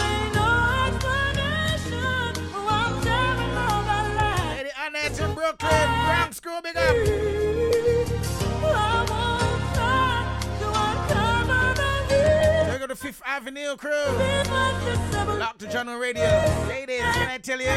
[13.43, 13.91] Neil crew.
[15.37, 16.23] Doctor General Radio.
[16.69, 17.67] Ladies, can I tell you?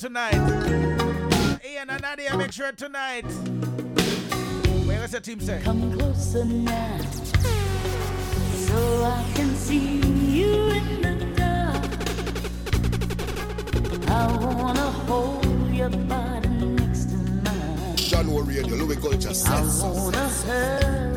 [0.00, 0.32] tonight.
[1.62, 3.26] Ian and Nadia, make sure tonight.
[4.86, 5.60] Where is the team say?
[5.62, 7.00] Come closer now.
[8.66, 10.00] So I can see
[10.38, 11.84] you in the dark.
[14.08, 17.96] I wanna hold your body next to mine.
[17.96, 18.96] January and your Louis
[19.46, 21.09] I wanna hurt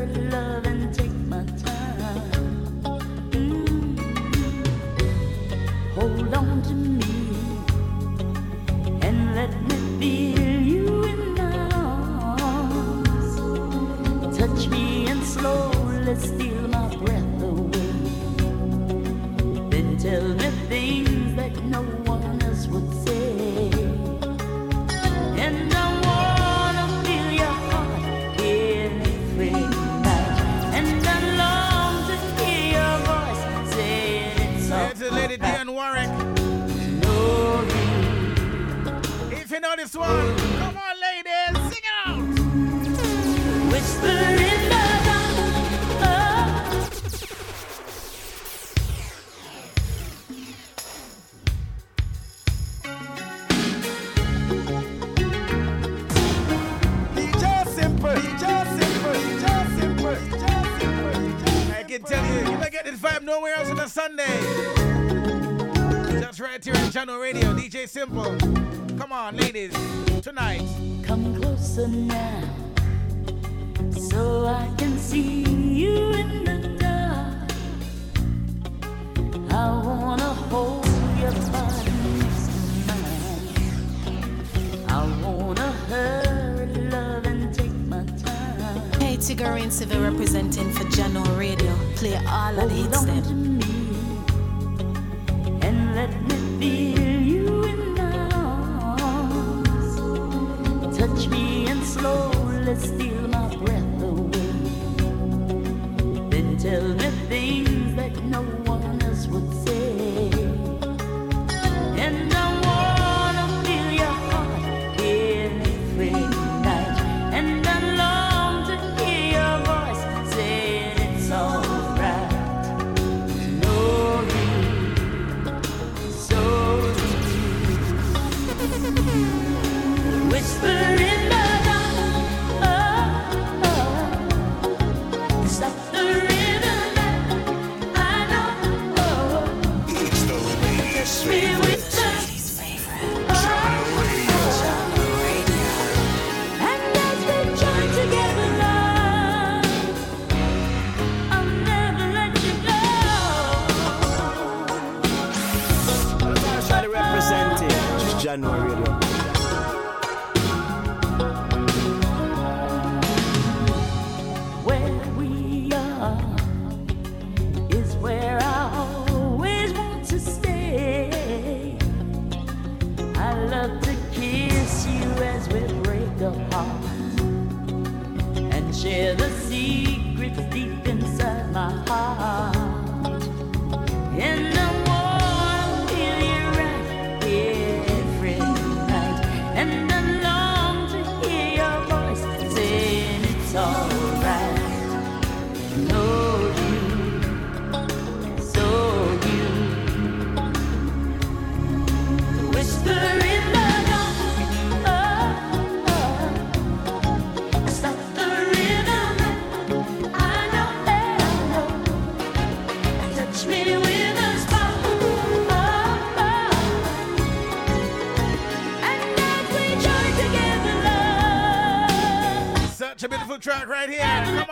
[223.44, 224.43] track right here.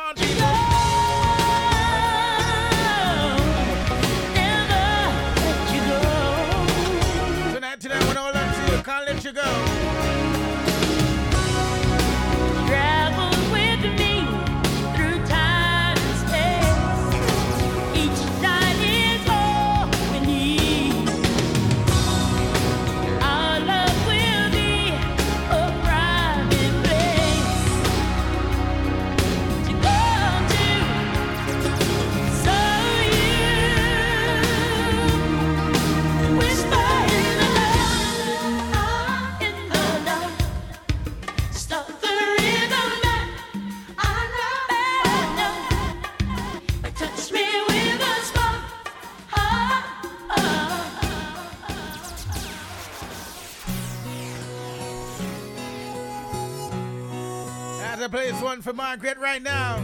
[58.81, 59.79] Margaret right now.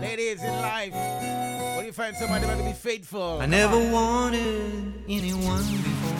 [0.00, 3.38] Ladies in life, what do you find somebody that will be faithful.
[3.40, 6.18] I never wanted anyone before.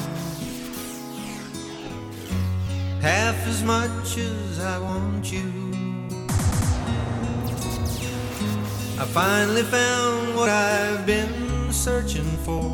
[3.02, 5.48] Half as much as I want you.
[9.02, 12.73] I finally found what I've been searching for.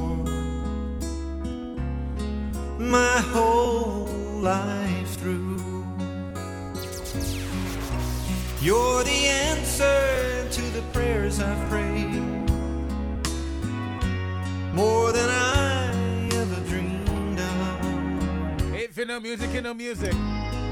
[19.20, 20.14] music and no music.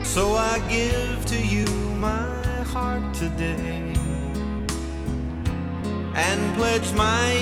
[0.05, 1.67] So I give to you
[1.97, 3.95] my heart today
[6.15, 7.38] and pledge my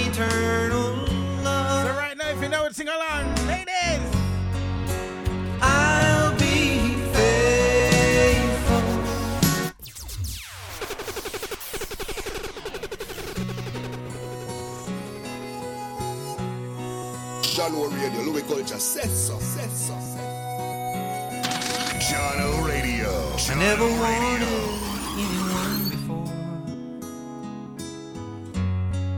[22.17, 23.13] Jahkno Radio.
[23.37, 24.43] Jahkno I never wanted
[25.21, 26.33] anyone before.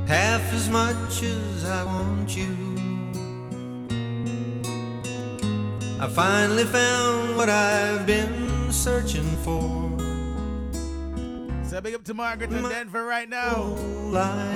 [0.07, 2.57] Half as much as I want you.
[6.01, 9.62] I finally found what I've been searching for.
[11.62, 13.77] So big up to Margaret and Denver right now.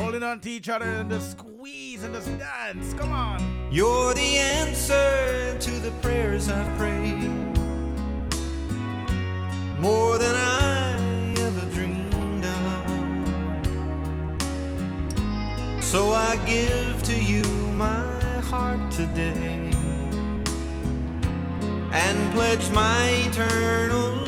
[0.01, 2.93] Holding on to each other and just squeeze and just dance.
[2.95, 3.69] Come on.
[3.71, 7.52] You're the answer to the prayers I've prayed.
[16.53, 17.43] give to you
[17.85, 18.05] my
[18.51, 19.71] heart today
[22.05, 24.22] and pledge my eternal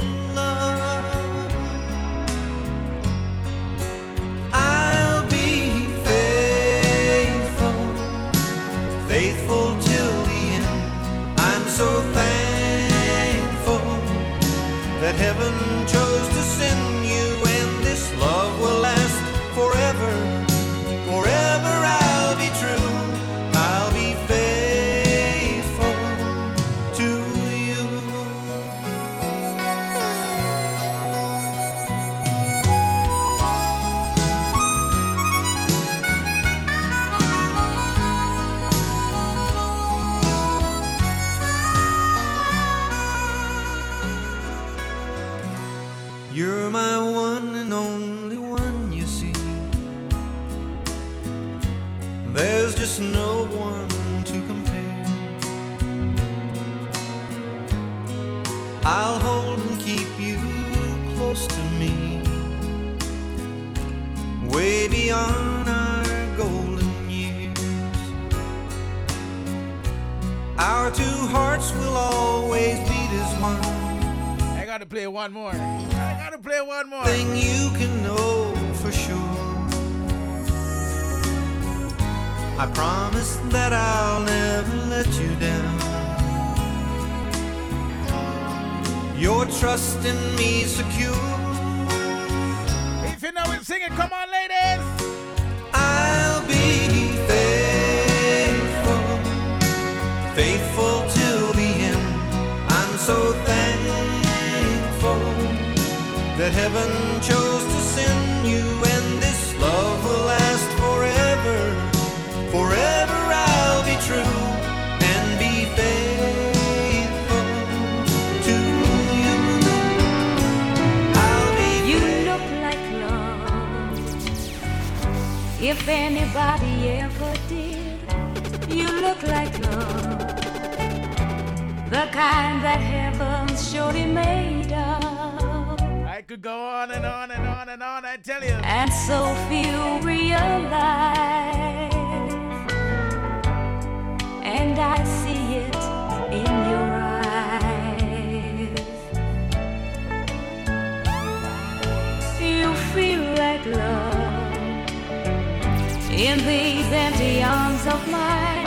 [156.35, 158.67] in these empty arms of mine.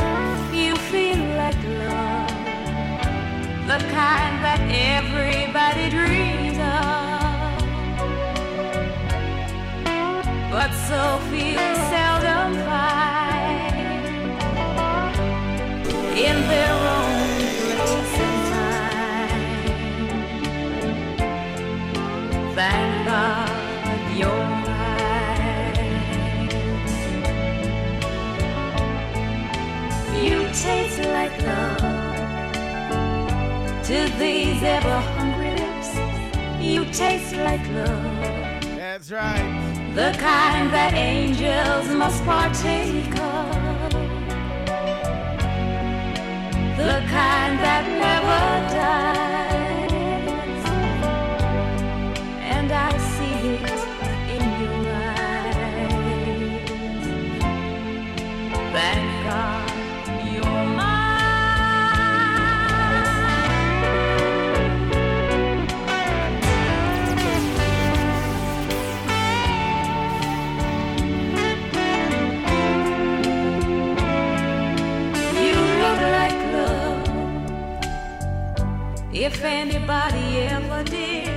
[0.53, 2.29] You feel like love,
[3.71, 4.61] the kind that
[4.95, 7.57] everybody dreams of,
[10.53, 11.59] but so few
[11.91, 13.75] seldom find
[16.25, 16.76] in their
[33.97, 35.91] to these ever hungry lips.
[36.61, 38.61] You taste like love.
[38.81, 39.47] That's right.
[39.95, 43.91] The kind that angels must partake of.
[46.81, 48.41] The kind that never
[48.75, 49.36] dies.
[79.27, 81.27] If anybody ever did,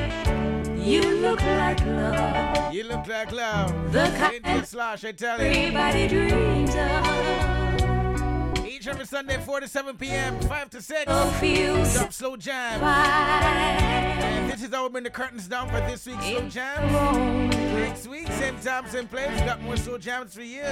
[0.79, 2.73] you look like love.
[2.73, 3.93] You look like love.
[3.93, 5.47] The kind slash, I tell you.
[5.47, 8.65] everybody dreams of.
[8.65, 11.11] Each every Sunday, 4 to 7 p.m., 5 to 6.
[11.11, 12.81] So few Drop slow jam.
[12.81, 17.51] And this is how we bring the curtains down for this week's slow jam.
[17.75, 19.37] Next week, same time, same place.
[19.41, 20.63] Got more slow jams for you.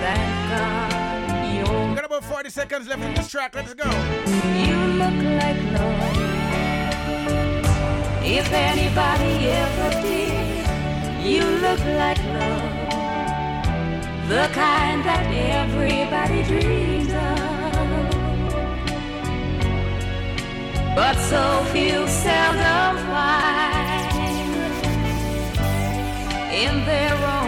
[0.00, 1.08] Thank God
[1.98, 3.54] got about 40 seconds left in this track.
[3.54, 3.84] Let's go.
[3.84, 6.18] You look like love.
[8.38, 10.66] If anybody ever did,
[11.30, 12.76] you look like love.
[14.32, 15.26] The kind that
[15.60, 17.48] everybody dreams of.
[20.96, 23.78] But so few seldom find
[26.62, 27.47] in their own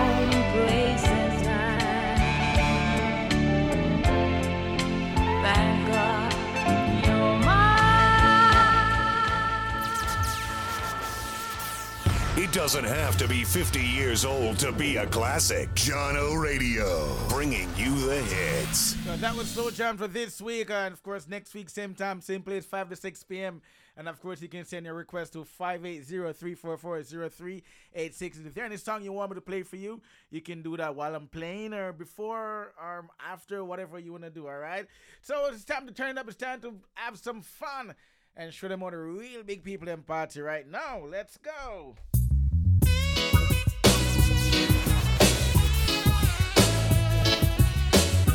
[12.51, 15.72] It doesn't have to be 50 years old to be a classic.
[15.74, 18.97] Jahkno Radio, bringing you the hits.
[19.05, 20.68] So that was slow jam for this week.
[20.68, 23.62] And of course, next week, same time, same place, 5 to 6 p.m.
[23.97, 27.62] And of course, you can send your request to 580-344-0386.
[27.94, 30.01] If there's any song you want me to play for you,
[30.32, 34.31] you can do that while I'm playing or before or after, whatever you want to
[34.31, 34.89] do, all right?
[35.22, 36.27] So it's time to turn it up.
[36.27, 37.94] It's time to have some fun
[38.36, 41.05] and show them all the real big people in party right now.
[41.06, 41.94] Let's go.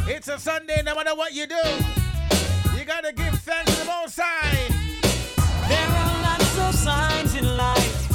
[0.08, 1.56] It's a Sunday, no matter what you do,
[2.78, 4.68] you gotta give thanks to the Most High.
[5.68, 8.12] There are lots of signs in life,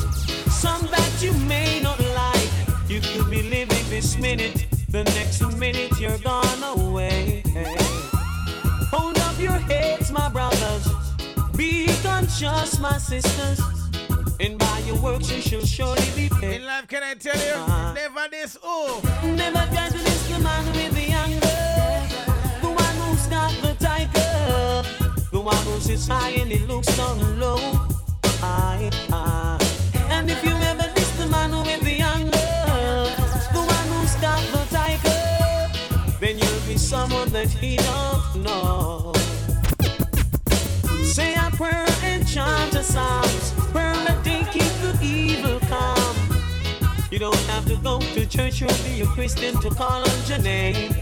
[0.50, 2.48] some that you may not like.
[2.88, 7.42] You could be living this minute, the next minute you're gone away.
[8.92, 10.88] Hold up your heads, my brothers.
[11.56, 13.60] Be conscious, my sisters.
[14.38, 16.60] And by your works you shall surely be paid.
[16.60, 17.54] In life, can I tell you?
[17.56, 17.92] Ah.
[17.94, 19.02] Never this, oh.
[19.24, 21.69] Never to diss the man with the anger.
[23.50, 24.82] Got the tiger.
[25.32, 27.58] The one who sits high and he looks down low.
[28.42, 29.58] Aye, aye.
[30.08, 32.30] And if you ever diss the man with the anger,
[33.52, 39.12] the one who's got the tiger, then you'll be someone that he don't know.
[41.02, 43.52] Say a prayer and chant a psalms.
[43.72, 46.16] Prayer that they keep the evil calm.
[47.10, 50.38] You don't have to go to church or be a Christian to call on your
[50.38, 50.94] name.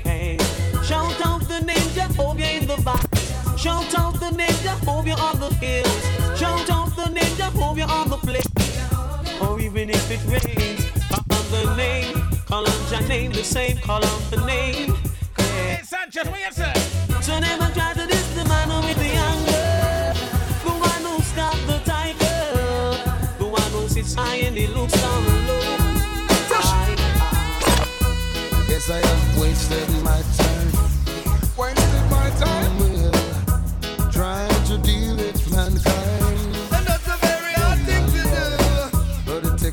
[0.88, 3.58] Shout out the name Jehovah in the valley.
[3.58, 6.40] Shout out the name oh, Jehovah on the hills.
[6.40, 8.40] Shout out the name oh, Jehovah on the plain.
[9.38, 12.16] Or oh, even if it rains, call on the name.
[12.46, 13.76] Call on your name the same.
[13.76, 14.94] Call on the name.
[15.36, 16.72] Hey, Sanchez, what you say?
[17.20, 20.18] So never try to diss the man with the anger.
[20.64, 23.36] The one who's got the tiger.
[23.38, 25.68] The one who sits high and he looks down low.
[28.70, 29.27] Yes, I have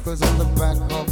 [0.06, 1.05] Tickles on the back of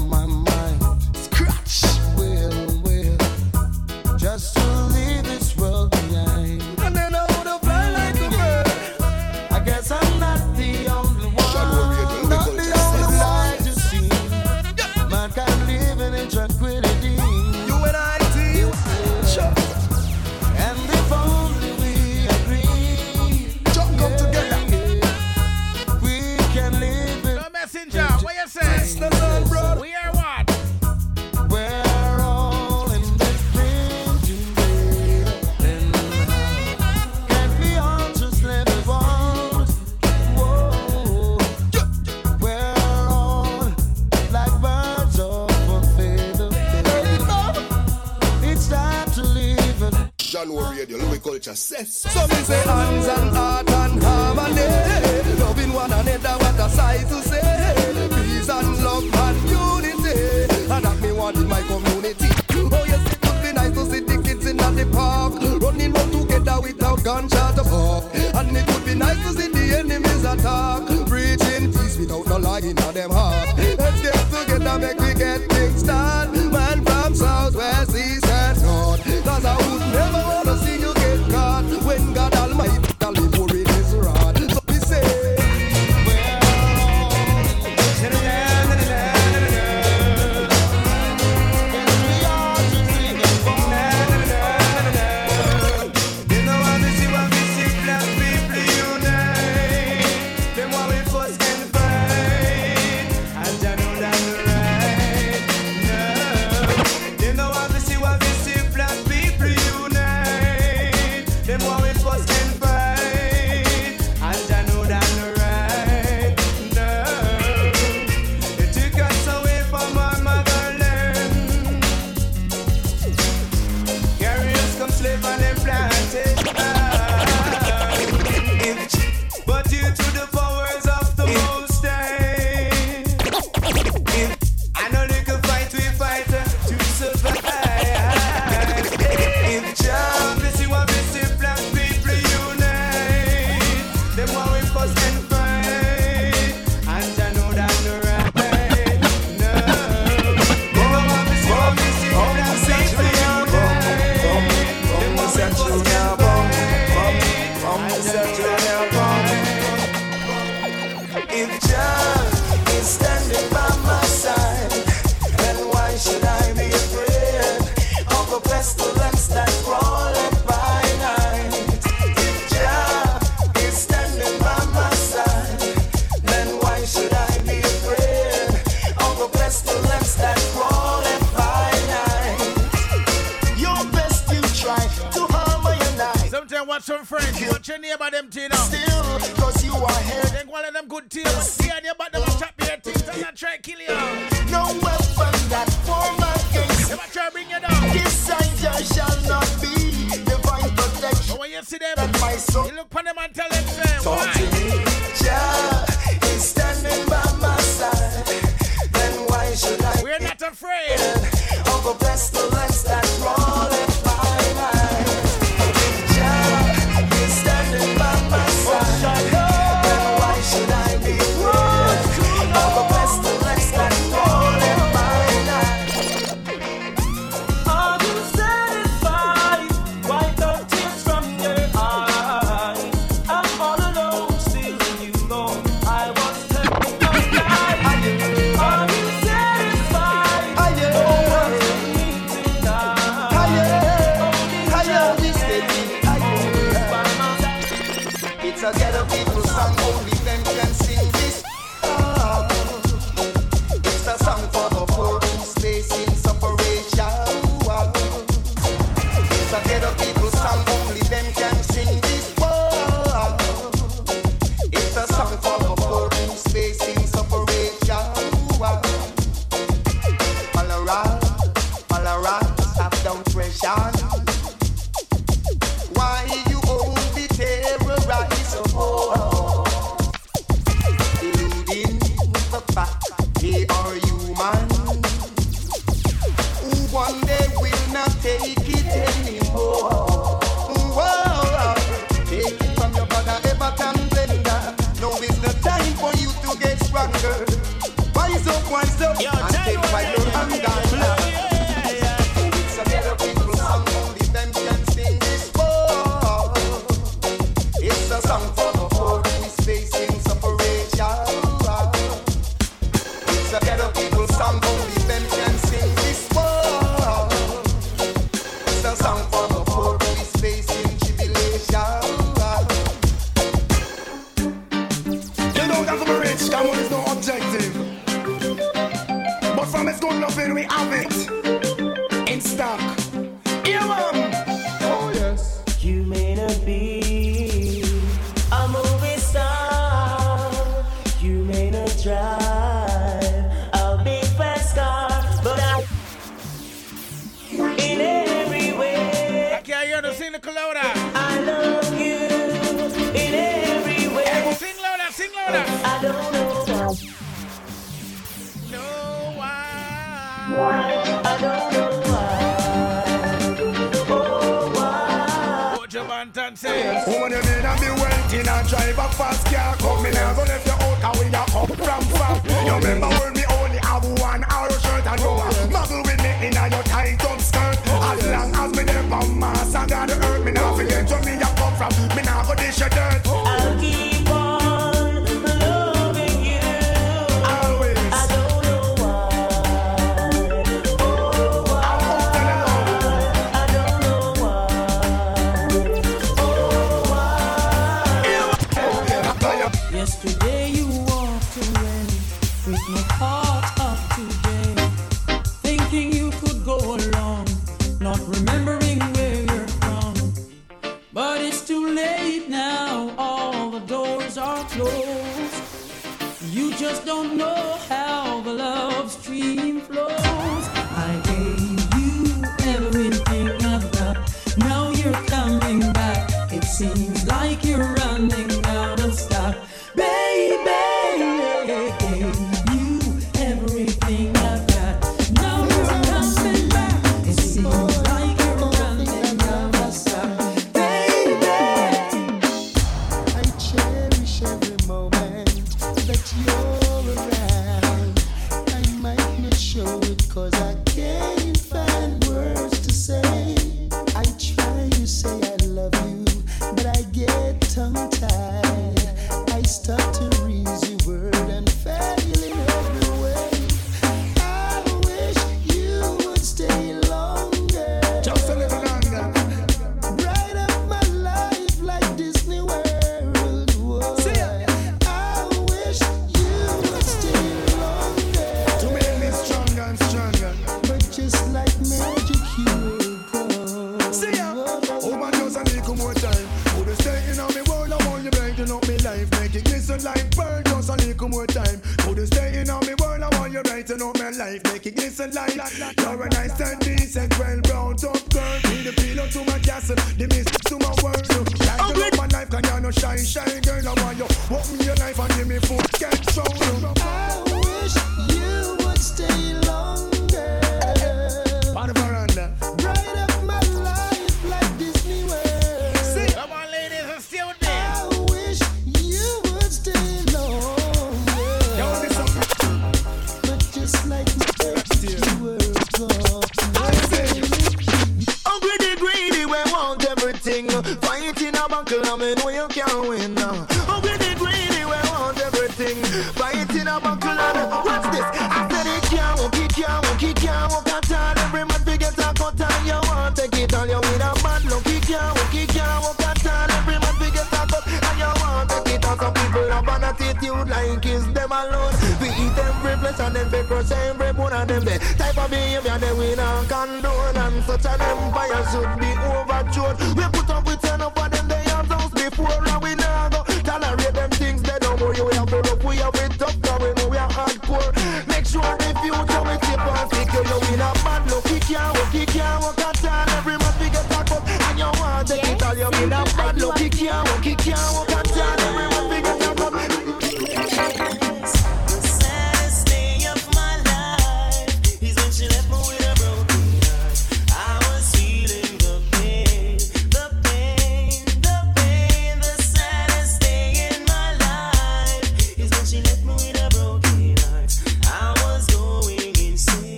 [51.74, 52.13] Culture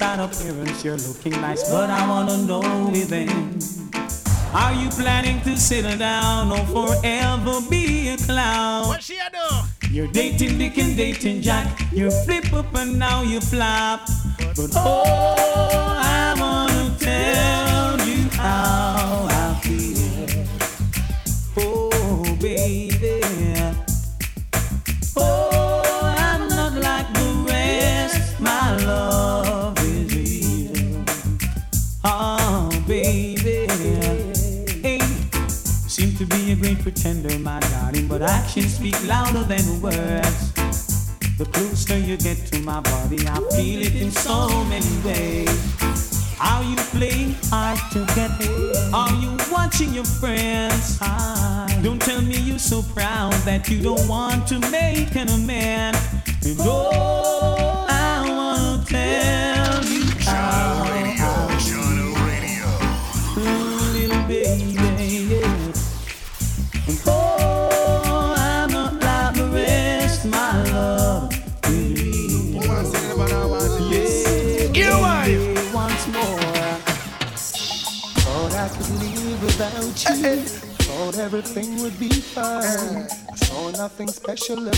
[0.00, 3.28] outside appearance, you're looking nice, but I wanna know within.
[4.54, 8.86] Are you planning to settle down or forever be a clown?
[8.86, 9.88] What she do?
[9.90, 11.66] You're dating Dick and dating Jack.
[11.92, 14.08] You flip up and now you flop.
[14.38, 18.97] But oh, I wanna tell you how.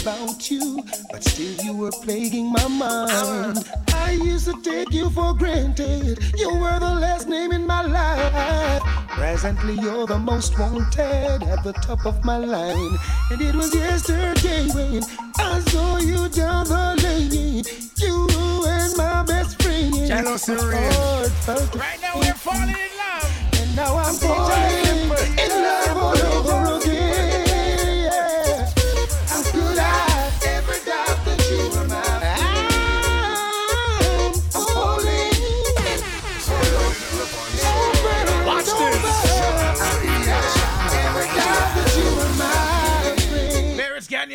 [0.03, 3.11] About you, but still you were plaguing my mind.
[3.11, 3.87] Uh-huh.
[3.95, 6.19] I used to take you for granted.
[6.37, 8.83] You were the last name in my life.
[9.09, 12.99] Presently, you're the most wanted at the top of my line.
[13.31, 15.03] And it was yesterday when
[15.39, 17.65] I saw you down the lane.
[17.97, 18.27] You
[18.67, 19.95] and my best friend.
[20.07, 20.55] Jealousy.
[20.55, 23.61] Right now we're falling in love.
[23.61, 24.90] and now I'm falling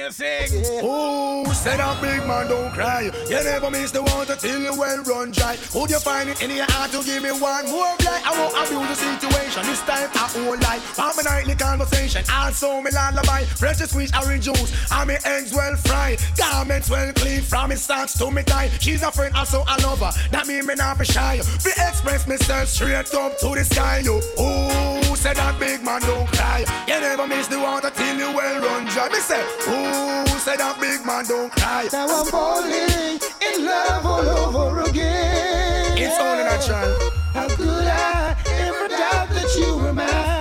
[0.05, 0.17] Lyrics,
[0.51, 0.81] can you sing?
[0.81, 3.09] Who said a big man don't cry?
[3.27, 5.57] You never miss the water till you well run dry.
[5.73, 8.21] Would you find it in your heart to give me one more blight?
[8.25, 9.63] I won't abuse the situation.
[9.65, 10.79] This time I won't lie.
[10.99, 13.43] On my nightly conversation, also me lullaby.
[13.57, 16.19] Fresh squeeze orange juice, and me eggs well fried.
[16.37, 18.69] Garments well clean from me socks to me tie.
[18.79, 20.11] She's a friend, also a lover.
[20.31, 21.37] That mean me not be shy.
[21.63, 23.99] Be express myself straight up to the sky.
[24.03, 26.63] You, who said that big man don't cry?
[26.87, 29.09] You never miss the water till you well run dry.
[29.09, 31.89] Me say, who said that big man don't cry?
[31.91, 35.97] Now I'm falling in love all over again.
[35.97, 37.11] It's only natural.
[37.33, 38.35] How could I
[38.67, 40.34] ever doubt that you were my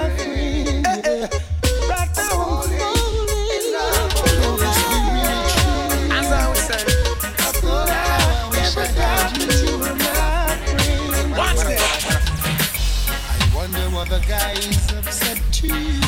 [14.05, 16.01] I wonder what the guys have said to you.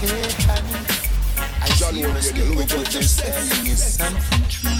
[0.00, 0.86] Yeah, honey.
[1.60, 4.70] I John see you Warren, sleep Louis over Jordan just selling you something true.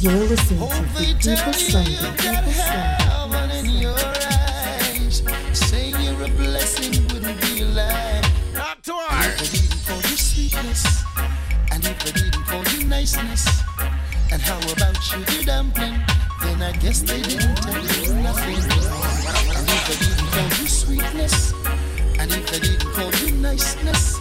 [0.00, 1.90] You're listening Hope to they Big People Sunday.
[1.90, 3.02] you Big got People Sunday.
[3.02, 5.22] heaven in your eyes.
[5.58, 8.22] Saying you're a blessing wouldn't be a lie.
[8.54, 9.36] Not to If her.
[9.36, 11.04] they didn't call you sweetness,
[11.72, 13.44] and if they didn't call you niceness,
[14.30, 15.98] and how about sugar dumpling,
[16.42, 20.13] then I guess they didn't tell you nothing.
[22.18, 24.18] And if they didn't call you niceness,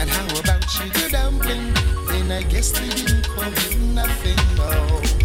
[0.00, 1.74] and how about sugar dumpling,
[2.08, 4.36] then I guess they didn't call you nothing.
[4.56, 5.23] No, no.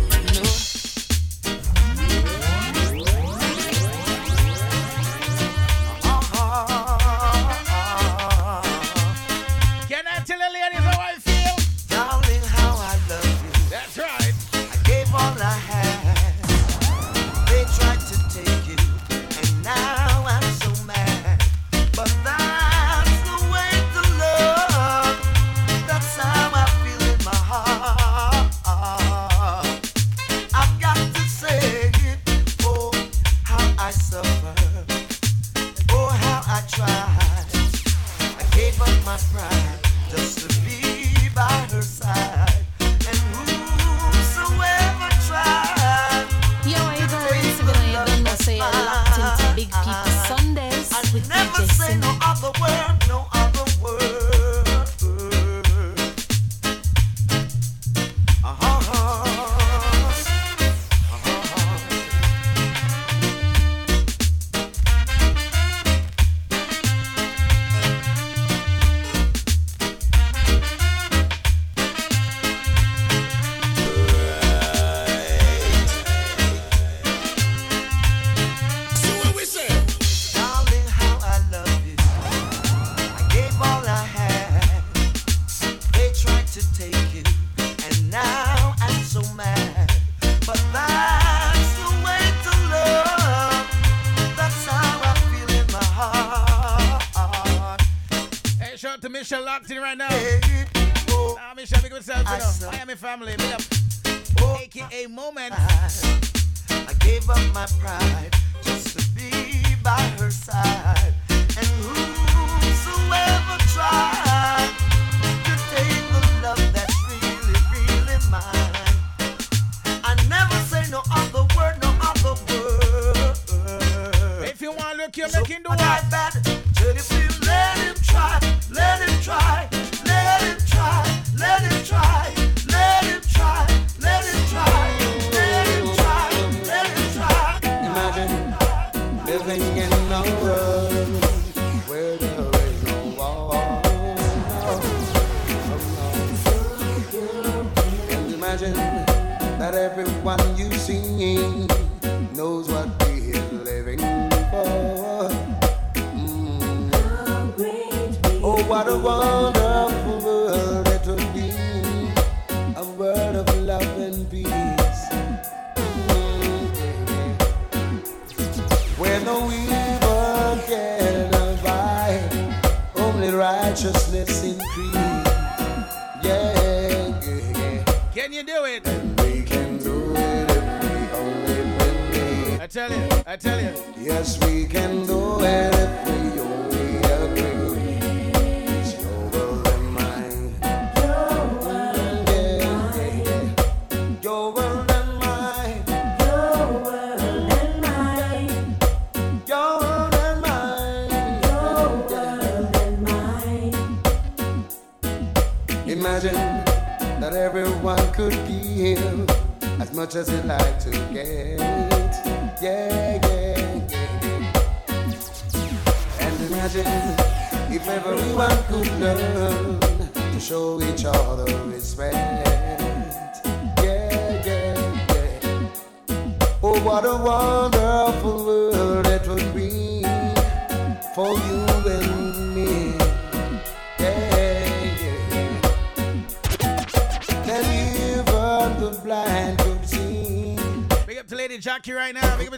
[210.92, 211.59] together.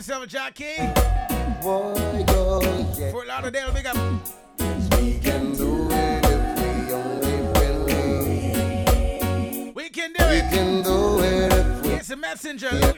[0.02, 0.78] 77 Jackie.
[1.62, 1.94] Boy,
[2.98, 3.12] yeah.
[3.12, 3.96] Fort Lauderdale, big up.
[4.98, 7.38] We can do it if we only
[9.64, 9.76] believe.
[9.76, 10.44] We can do it.
[10.44, 11.90] We can do it if we.
[11.92, 12.70] It's a messenger.
[12.72, 12.91] Yeah.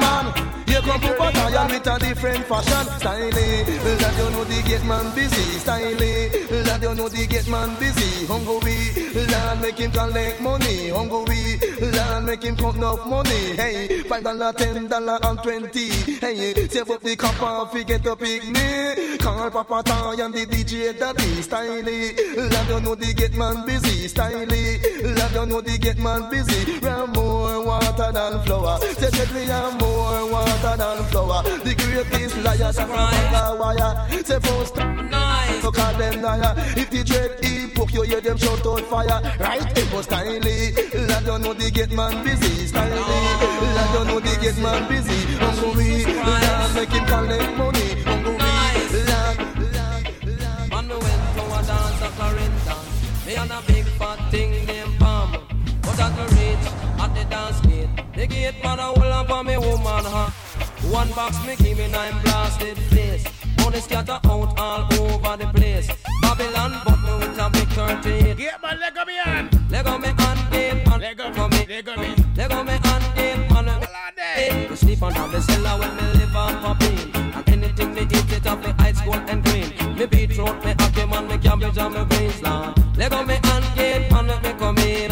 [0.00, 0.26] Man.
[0.66, 3.30] You come from battalion with a different fashion style.
[3.30, 5.94] That you know gate man busy style.
[6.64, 8.26] That you know the gate man busy.
[8.26, 8.76] Hungry,
[9.14, 10.88] Lord make him collect money.
[10.90, 13.56] Hungry, Lord make him count enough money.
[13.56, 15.88] Hey, five dollar, ten dollar, and twenty.
[16.20, 19.18] Hey, save up the copper, forget to pick me.
[19.18, 21.68] Call Papa Toy and the DJ Daddy style.
[21.70, 24.38] Lord you know the gate man busy style.
[24.38, 26.78] Lord you know the gate man busy.
[26.80, 28.78] Ram more water than flour.
[28.80, 29.46] Say that we
[29.78, 31.42] more water than flour.
[31.42, 34.24] The greatest liar that wire.
[34.24, 35.62] Say first nice.
[35.62, 36.54] So call them liar.
[36.76, 39.20] If the dread he poke you, hear them shout out fire.
[39.38, 40.74] Right, it was styly.
[41.08, 42.96] Lord you know the gate man busy styly.
[43.76, 45.18] Lord you know the gate man busy.
[45.42, 47.88] Hungry, Lord make him collect money.
[48.08, 48.34] Hungry,
[49.10, 49.36] Lord.
[50.70, 52.82] Man, me went to a dance at Clarendon.
[53.26, 55.28] Me and a big fat thing named Pam.
[55.82, 56.66] But at the reach,
[57.02, 60.30] at the dance gate, the gate man a hold up on me woman, huh?
[60.90, 63.39] One box me give me nine blasted face.
[63.60, 65.88] Money scatter out all over the place.
[66.22, 68.36] Babylon, but me with a big 38.
[68.36, 69.70] Get my leg on me hand.
[69.70, 71.00] Leg on me hand, gate man.
[71.00, 71.66] Leg on me.
[71.66, 72.14] Leg on me.
[72.36, 73.66] Leg on me hand, gate man.
[73.66, 73.76] Me
[74.36, 74.74] eh.
[74.74, 76.98] sleep on the cellar when me live on popping.
[77.14, 79.68] And anything me eat it off me ice gold and green.
[79.96, 82.96] Me beetroot, me hockey man, me cabbage and me beans land.
[82.96, 85.10] Leg on me hand, gate man, let me come in.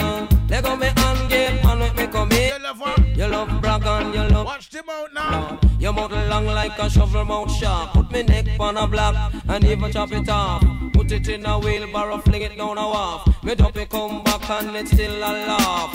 [0.48, 2.52] Leg on me hand, gate man, let me come in.
[2.52, 3.16] You love what?
[3.16, 4.46] You love brag and you love.
[4.46, 5.67] Watch them out now.
[5.78, 7.92] Your mouth long like a shovel mouth sharp.
[7.92, 10.62] Put me neck on a block and even chop it off.
[10.92, 13.44] Put it in a wheelbarrow, fling it down a wharf.
[13.44, 15.94] Me drop it, come back and it's still a laugh.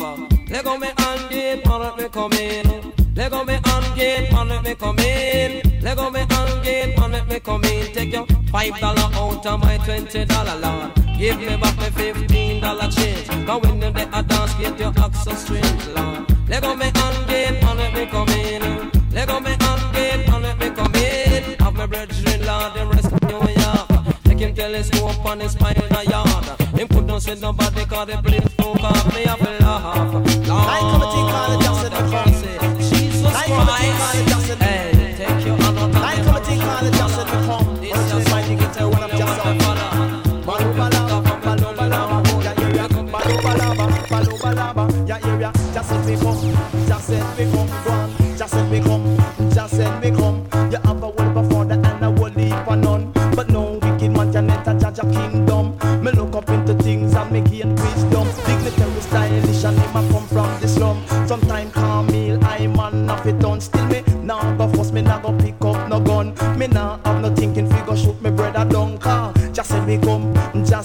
[0.50, 2.94] Leg on me hand, gate man, let me come in.
[3.16, 5.82] Leg on me hand, gate man, let me come in.
[5.82, 7.94] Leg on me hand, gate man, let me come in.
[7.94, 10.96] Take your five dollar out of my twenty dollar lord.
[11.18, 13.28] Give me back my fifteen dollar change.
[13.28, 16.50] When you dey a dance, get your access strange, lord.
[16.50, 19.03] Leg on me hand, gate man, let me come in.
[19.14, 21.44] Leg on me hand, gate man, let me come in.
[21.60, 24.24] Have my brethren, lord, the rest of New York.
[24.24, 26.46] Take him telescope on his spine in a yard.
[26.74, 29.16] Him put down with nobody cause the place broke off.
[29.16, 30.16] Me have to laugh.
[30.50, 32.43] I come and think all the just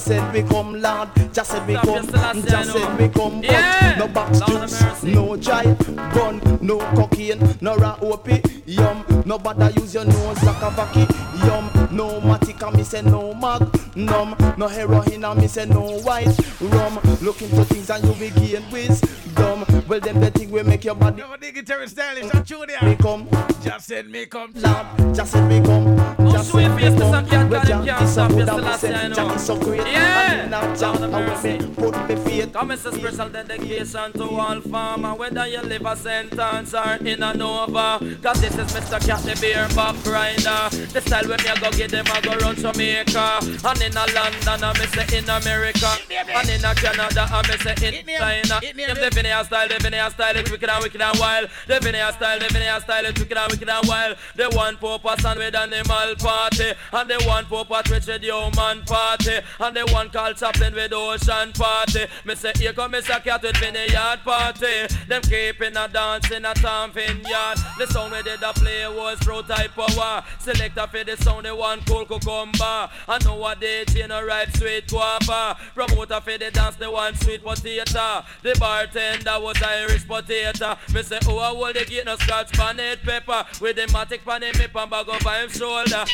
[0.09, 1.09] said we come, Lord.
[1.31, 2.81] Just said we come, your Selassie, I just know.
[2.81, 3.41] said we come.
[3.41, 3.95] but Yeah.
[3.99, 7.99] No box juice, no jive, gun, no cocaine, no rat
[8.65, 9.05] yum.
[9.25, 10.71] No bother use your nose like a
[11.45, 11.69] yum.
[11.91, 13.61] No matica, me say no mag,
[13.95, 14.35] num.
[14.57, 16.99] No heroin, and me say no white rum.
[17.21, 19.28] Look into things and you will gain wisdom.
[19.89, 21.21] Well, them the thing will make your body.
[21.21, 22.77] Yo, dignitary stylish, I'm Junior.
[22.83, 23.27] Me come,
[23.63, 24.51] Just said me come.
[24.53, 25.97] Lord, just said me come.
[26.31, 27.25] Just sweet said face, me this come.
[27.25, 28.87] a cat Well, call him Jack can't is so stop good your and me Selassie,
[28.87, 29.15] I say know.
[29.15, 29.81] Jack is so great.
[29.87, 30.31] Yeah.
[30.33, 32.53] And now Jack, Lord of and me put me faith.
[32.53, 37.23] Come it's a special dedication to all farmer Whether you live a sentence or in
[37.23, 38.99] a Nova Cause this is Mr.
[39.05, 42.35] Cat the beer back grinder The style when me a go get them I go
[42.37, 47.27] run Jamaica And in a London I me say in America And in a Canada
[47.29, 50.83] I me say in China Them the Vineyard style, the Vineyard style It's wicked and
[50.83, 51.49] wicked and wild.
[51.67, 54.17] The Vineyard style, the Vineyard style It's wicked and wicked and wild.
[54.35, 58.81] The one poor person with animal party And the one poor part with the human
[58.85, 62.07] party And the one called Chaplin with ocean party.
[62.25, 63.23] Me say here come Mr.
[63.23, 64.87] Cat with vineyard party.
[65.07, 67.57] Them keeping a dance in a town vineyard.
[67.77, 71.55] The sound we did a play was pro type power Selector for the sound the
[71.55, 72.89] one cool cucumber.
[73.07, 75.55] And nowadays you know ripe sweet guava.
[75.75, 78.23] Promoter for the dance the one sweet potato.
[78.41, 80.77] The bartender was Irish potato.
[80.93, 83.45] Me say oh I hold the gate no scotch bonnet pepper.
[83.61, 86.05] With the matic pan him hip and bag over him shoulder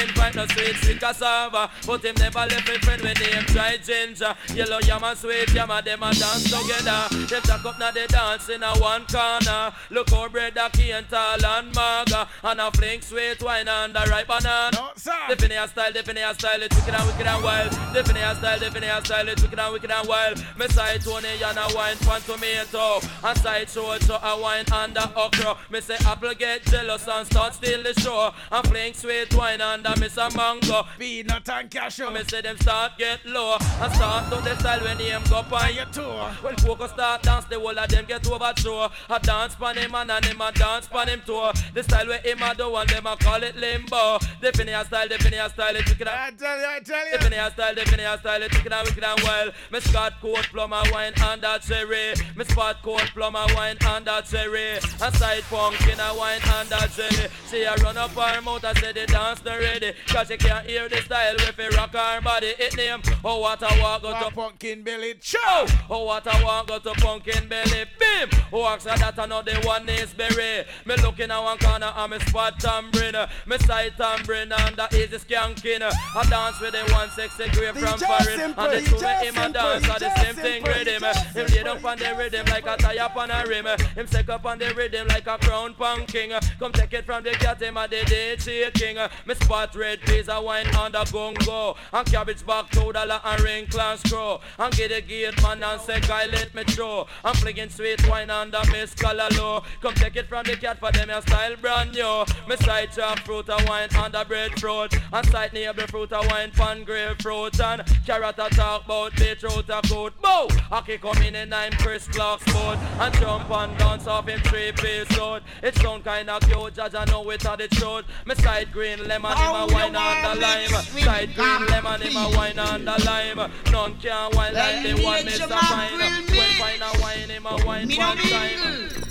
[0.00, 1.70] Invite no sweet sweet cassava.
[1.86, 4.34] But him never left a friend when him try ginger.
[4.54, 7.08] Yellow yam and sweet yam and them a dance together.
[7.10, 9.72] Them jack up now they dance in a one corner.
[9.90, 12.28] Look how bread a cane tall and maga.
[12.42, 14.92] And a fling sweet wine and a ripe banana.
[15.28, 17.72] The Vineyard style, the Vineyard style, it's wicked and wicked and wild.
[17.92, 20.44] The Vineyard style, the Vineyard style, it's wicked and wicked and wild.
[20.58, 24.96] Me side Tony and a wine pan tomato And side show so a wine and
[24.96, 25.56] a okra.
[25.70, 28.32] Me say apple get jealous and start steal the show.
[28.50, 32.40] And fling sweet wine and a miss a mango Be not and cash Me say
[32.40, 36.30] them start get low And start to the style when him go on your tour
[36.42, 40.10] When Coco start dance the whole of them get overthrow A dance pan him and
[40.10, 43.06] and him a dance pan him too The style where him a do and them
[43.06, 46.66] a call it limbo The Vineyard style, the Vineyard style, it's wicked I tell you,
[46.66, 49.52] I tell the Vineyard style, the Vineyard style, it's wicked and wicked and wild.
[49.72, 52.14] Me Scott coat, plum and wine and a cherry.
[52.36, 54.78] Me spot coat, plum and wine and a cherry.
[55.02, 57.28] And side pumpkin and wine and a jelly.
[57.50, 59.92] She a run up her mouth and say the dance not ready.
[60.06, 62.54] Cause she can't hear the style with it rock her body.
[62.58, 65.14] It name, oh what a walk go to pumpkin belly.
[65.20, 65.66] Chow!
[65.90, 67.84] Oh what a walk go to pumpkin belly.
[67.98, 68.30] Bim!
[68.52, 70.64] Oh ask her that I know the one is berry.
[70.86, 73.16] Me looking at one corner and me spot tambourine.
[73.46, 75.82] Me side tambourine and the easy skanking.
[75.82, 78.40] I dance with the one sexy grave from foreign.
[78.40, 81.02] And the two DJ him a dance are the same thing rhythm.
[81.34, 83.66] Him laid up on the rhythm like a tie up on a rim.
[83.94, 86.58] Him stick up on the rhythm like a crown punking.
[86.58, 88.96] Come take it from the cat him a the day shaking.
[89.26, 91.76] Me spot red peas a wine the gongo.
[91.92, 94.38] And cabbage back two dollar and ring clan screw.
[94.58, 97.04] And get a gate man and say guy let me through.
[97.24, 99.62] I'm flinging sweet wine on the miss color low.
[99.82, 102.24] Come take it from the cat for them your style brand new.
[102.48, 104.94] Me side chop fruit a wine on the breadfruit.
[105.12, 107.60] And side neighbor fruit a wine pan grapefruit.
[107.60, 110.14] And carrot a talk about beetroot a coat.
[110.22, 110.48] Bow!
[110.70, 112.78] Aki come in and I'm Chris Clark's boat.
[112.98, 115.42] And jump and dance off him three piece suit.
[115.62, 118.04] It sound kinda cute, judge I know it a the truth.
[118.24, 120.68] Me side green lemon in my wine on the lime.
[120.84, 123.50] Side green lemon in my wine on the lime.
[123.70, 125.48] None can wine like the one Mr.
[125.48, 125.98] Fine.
[125.98, 129.04] When fine a wine in my wine one time.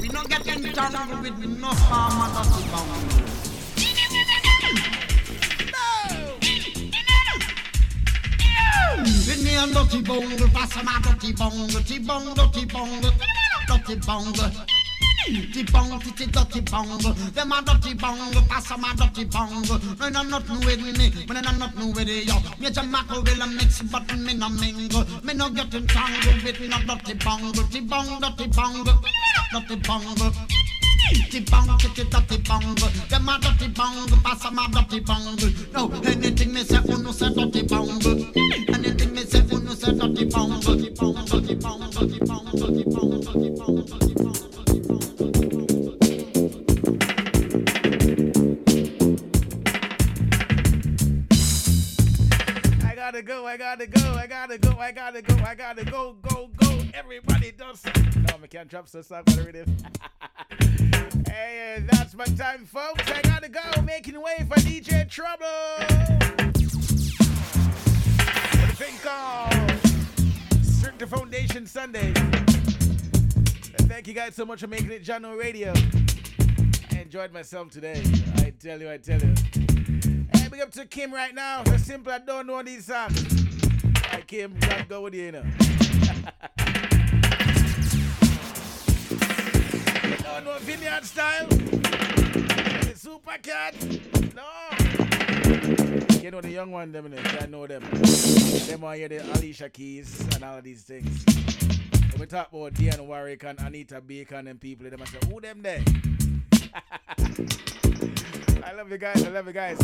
[0.00, 3.28] We not getting down with no farmer not to bound.
[9.26, 13.10] With me and dirty bongo, pass my dirty bongo, dirty bongo, dirty bongo,
[13.68, 14.50] dirty bongo.
[15.28, 17.12] Dirty bongo, dirty dirty bongo.
[17.12, 19.76] Them a dirty bongo, pass my dirty bongo.
[20.00, 22.32] No, no, nothing with me, when I nothing with you.
[22.58, 25.04] Me Jamaica will a mix, but me no mingle.
[25.22, 28.92] Me no get entangled with no dirty bongo, dirty bongo, dirty bongo,
[29.52, 30.32] dirty bongo.
[31.12, 32.86] Dirty bongo, dirty dirty bongo.
[33.08, 35.48] Them a dirty bongo, pass my dirty bongo.
[35.72, 38.10] No, anything me say, oh no say dirty bongo.
[38.74, 42.48] Anything me say, oh no say dirty bongo, dirty bongo, dirty bongo, dirty bongo.
[45.70, 45.77] I
[53.22, 56.50] gotta go, I gotta go, I gotta go, I gotta go, I gotta go, go,
[56.56, 56.82] go.
[56.94, 57.84] Everybody does.
[57.84, 59.76] No, I can't drop so song for the rhythm.
[61.26, 63.10] hey, that's my time, folks.
[63.10, 65.46] I gotta go, making way for DJ Trouble.
[65.78, 66.68] What do you
[68.78, 69.04] think
[71.02, 72.12] of Foundation Sunday?
[73.88, 75.72] Thank you guys so much for making it Jahkno Radio.
[76.90, 78.00] And enjoyed myself today.
[78.36, 79.67] I tell you, I tell you.
[80.48, 81.62] Hey, big up to Kim right now.
[81.64, 83.44] So simple, I don't know these uh, songs.
[84.06, 85.42] Hey, Kim, gotta go with you, you know.
[90.22, 91.46] don't know Vineyard style.
[91.48, 93.74] The Super Cat.
[94.34, 94.46] No.
[96.22, 97.14] You know the young one, them?
[97.40, 97.82] I know them.
[97.82, 101.26] Them are here, the Alicia Keys and all of these things.
[102.12, 105.42] When we talk about Dionne Warwick and Anita Baker and people, them I say, who
[105.42, 105.82] them there?
[108.64, 109.22] I love you guys.
[109.22, 109.78] I love you guys.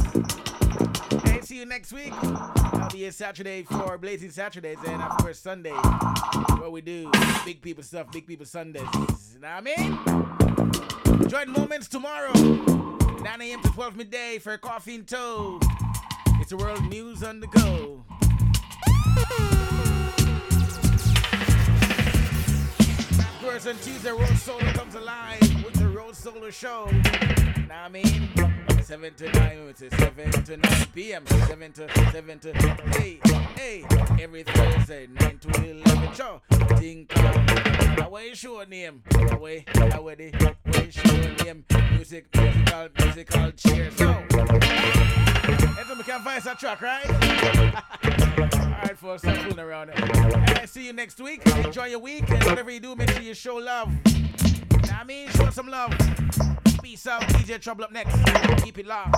[1.34, 2.12] Hey, see you next week.
[2.12, 5.72] I'll be here Saturday for Blazing Saturdays and of course Sunday
[6.60, 7.10] where we do
[7.44, 8.86] big people stuff, big people Sundays.
[9.34, 11.28] You know what I mean?
[11.28, 13.62] Join Moments tomorrow, 9 a.m.
[13.62, 15.58] to 12 midday for Coffee in Tow.
[16.38, 18.04] It's the world news on the go.
[23.18, 26.86] Of course, on Tuesday, Road Solo comes alive with the Road Solo Show.
[26.86, 28.73] Know what I mean?
[28.84, 31.26] 7 to 9, it's a 7 to 9 p.m.
[31.26, 33.20] 7 to 7 to 8,
[33.58, 33.84] 8.
[34.20, 36.42] Every Thursday, 9 to 11 show.
[36.76, 37.10] Think
[38.02, 39.02] away show name.
[39.30, 41.64] Away, away the away show name.
[41.92, 43.96] Music, musical, musical cheers.
[43.96, 47.08] So, that's what we can find that track, right?
[48.54, 49.92] Alright, folks, stop fooling around.
[49.92, 51.40] I see you next week.
[51.46, 53.90] Enjoy your week, and whatever you do, make sure you show love.
[54.92, 55.92] I mean, show some love.
[56.94, 57.22] Peace out.
[57.22, 58.14] DJ Trouble up next.
[58.62, 59.16] Keep it locked.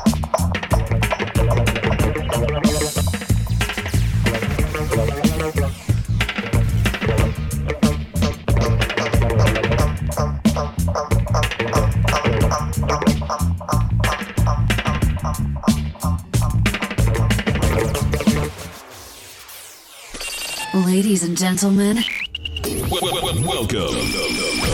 [20.87, 22.03] Ladies and gentlemen,
[23.47, 24.66] Welcome.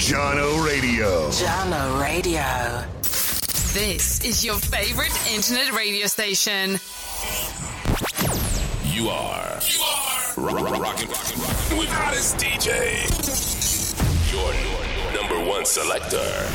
[0.00, 1.28] Jahkno Radio.
[1.28, 2.40] Jahkno Radio.
[3.74, 6.80] This is your favorite internet radio station.
[8.82, 9.60] You are.
[9.60, 10.32] You are.
[10.38, 13.04] Rockin', rockin', rockin' with hottest DJ.
[14.32, 16.48] Your number one selector.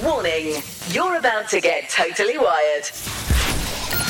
[0.00, 2.88] Warning, you're about to get totally wired.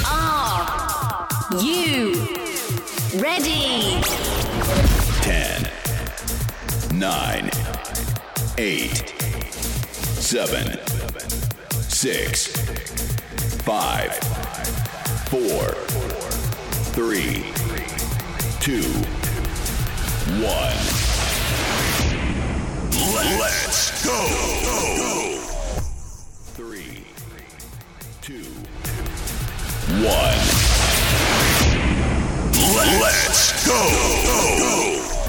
[0.05, 1.27] Are
[1.59, 2.13] you
[3.19, 3.99] ready?
[5.23, 5.71] 10,
[6.99, 7.51] 9,
[8.61, 9.09] eight,
[10.21, 10.79] seven,
[11.89, 12.49] six,
[13.63, 14.13] five,
[15.31, 15.73] four,
[16.93, 17.43] three,
[18.61, 18.83] two,
[20.45, 20.77] one.
[23.41, 24.27] Let's go!
[26.53, 27.03] Three,
[28.21, 28.45] two,
[30.05, 30.37] one.
[33.01, 35.20] Let's go!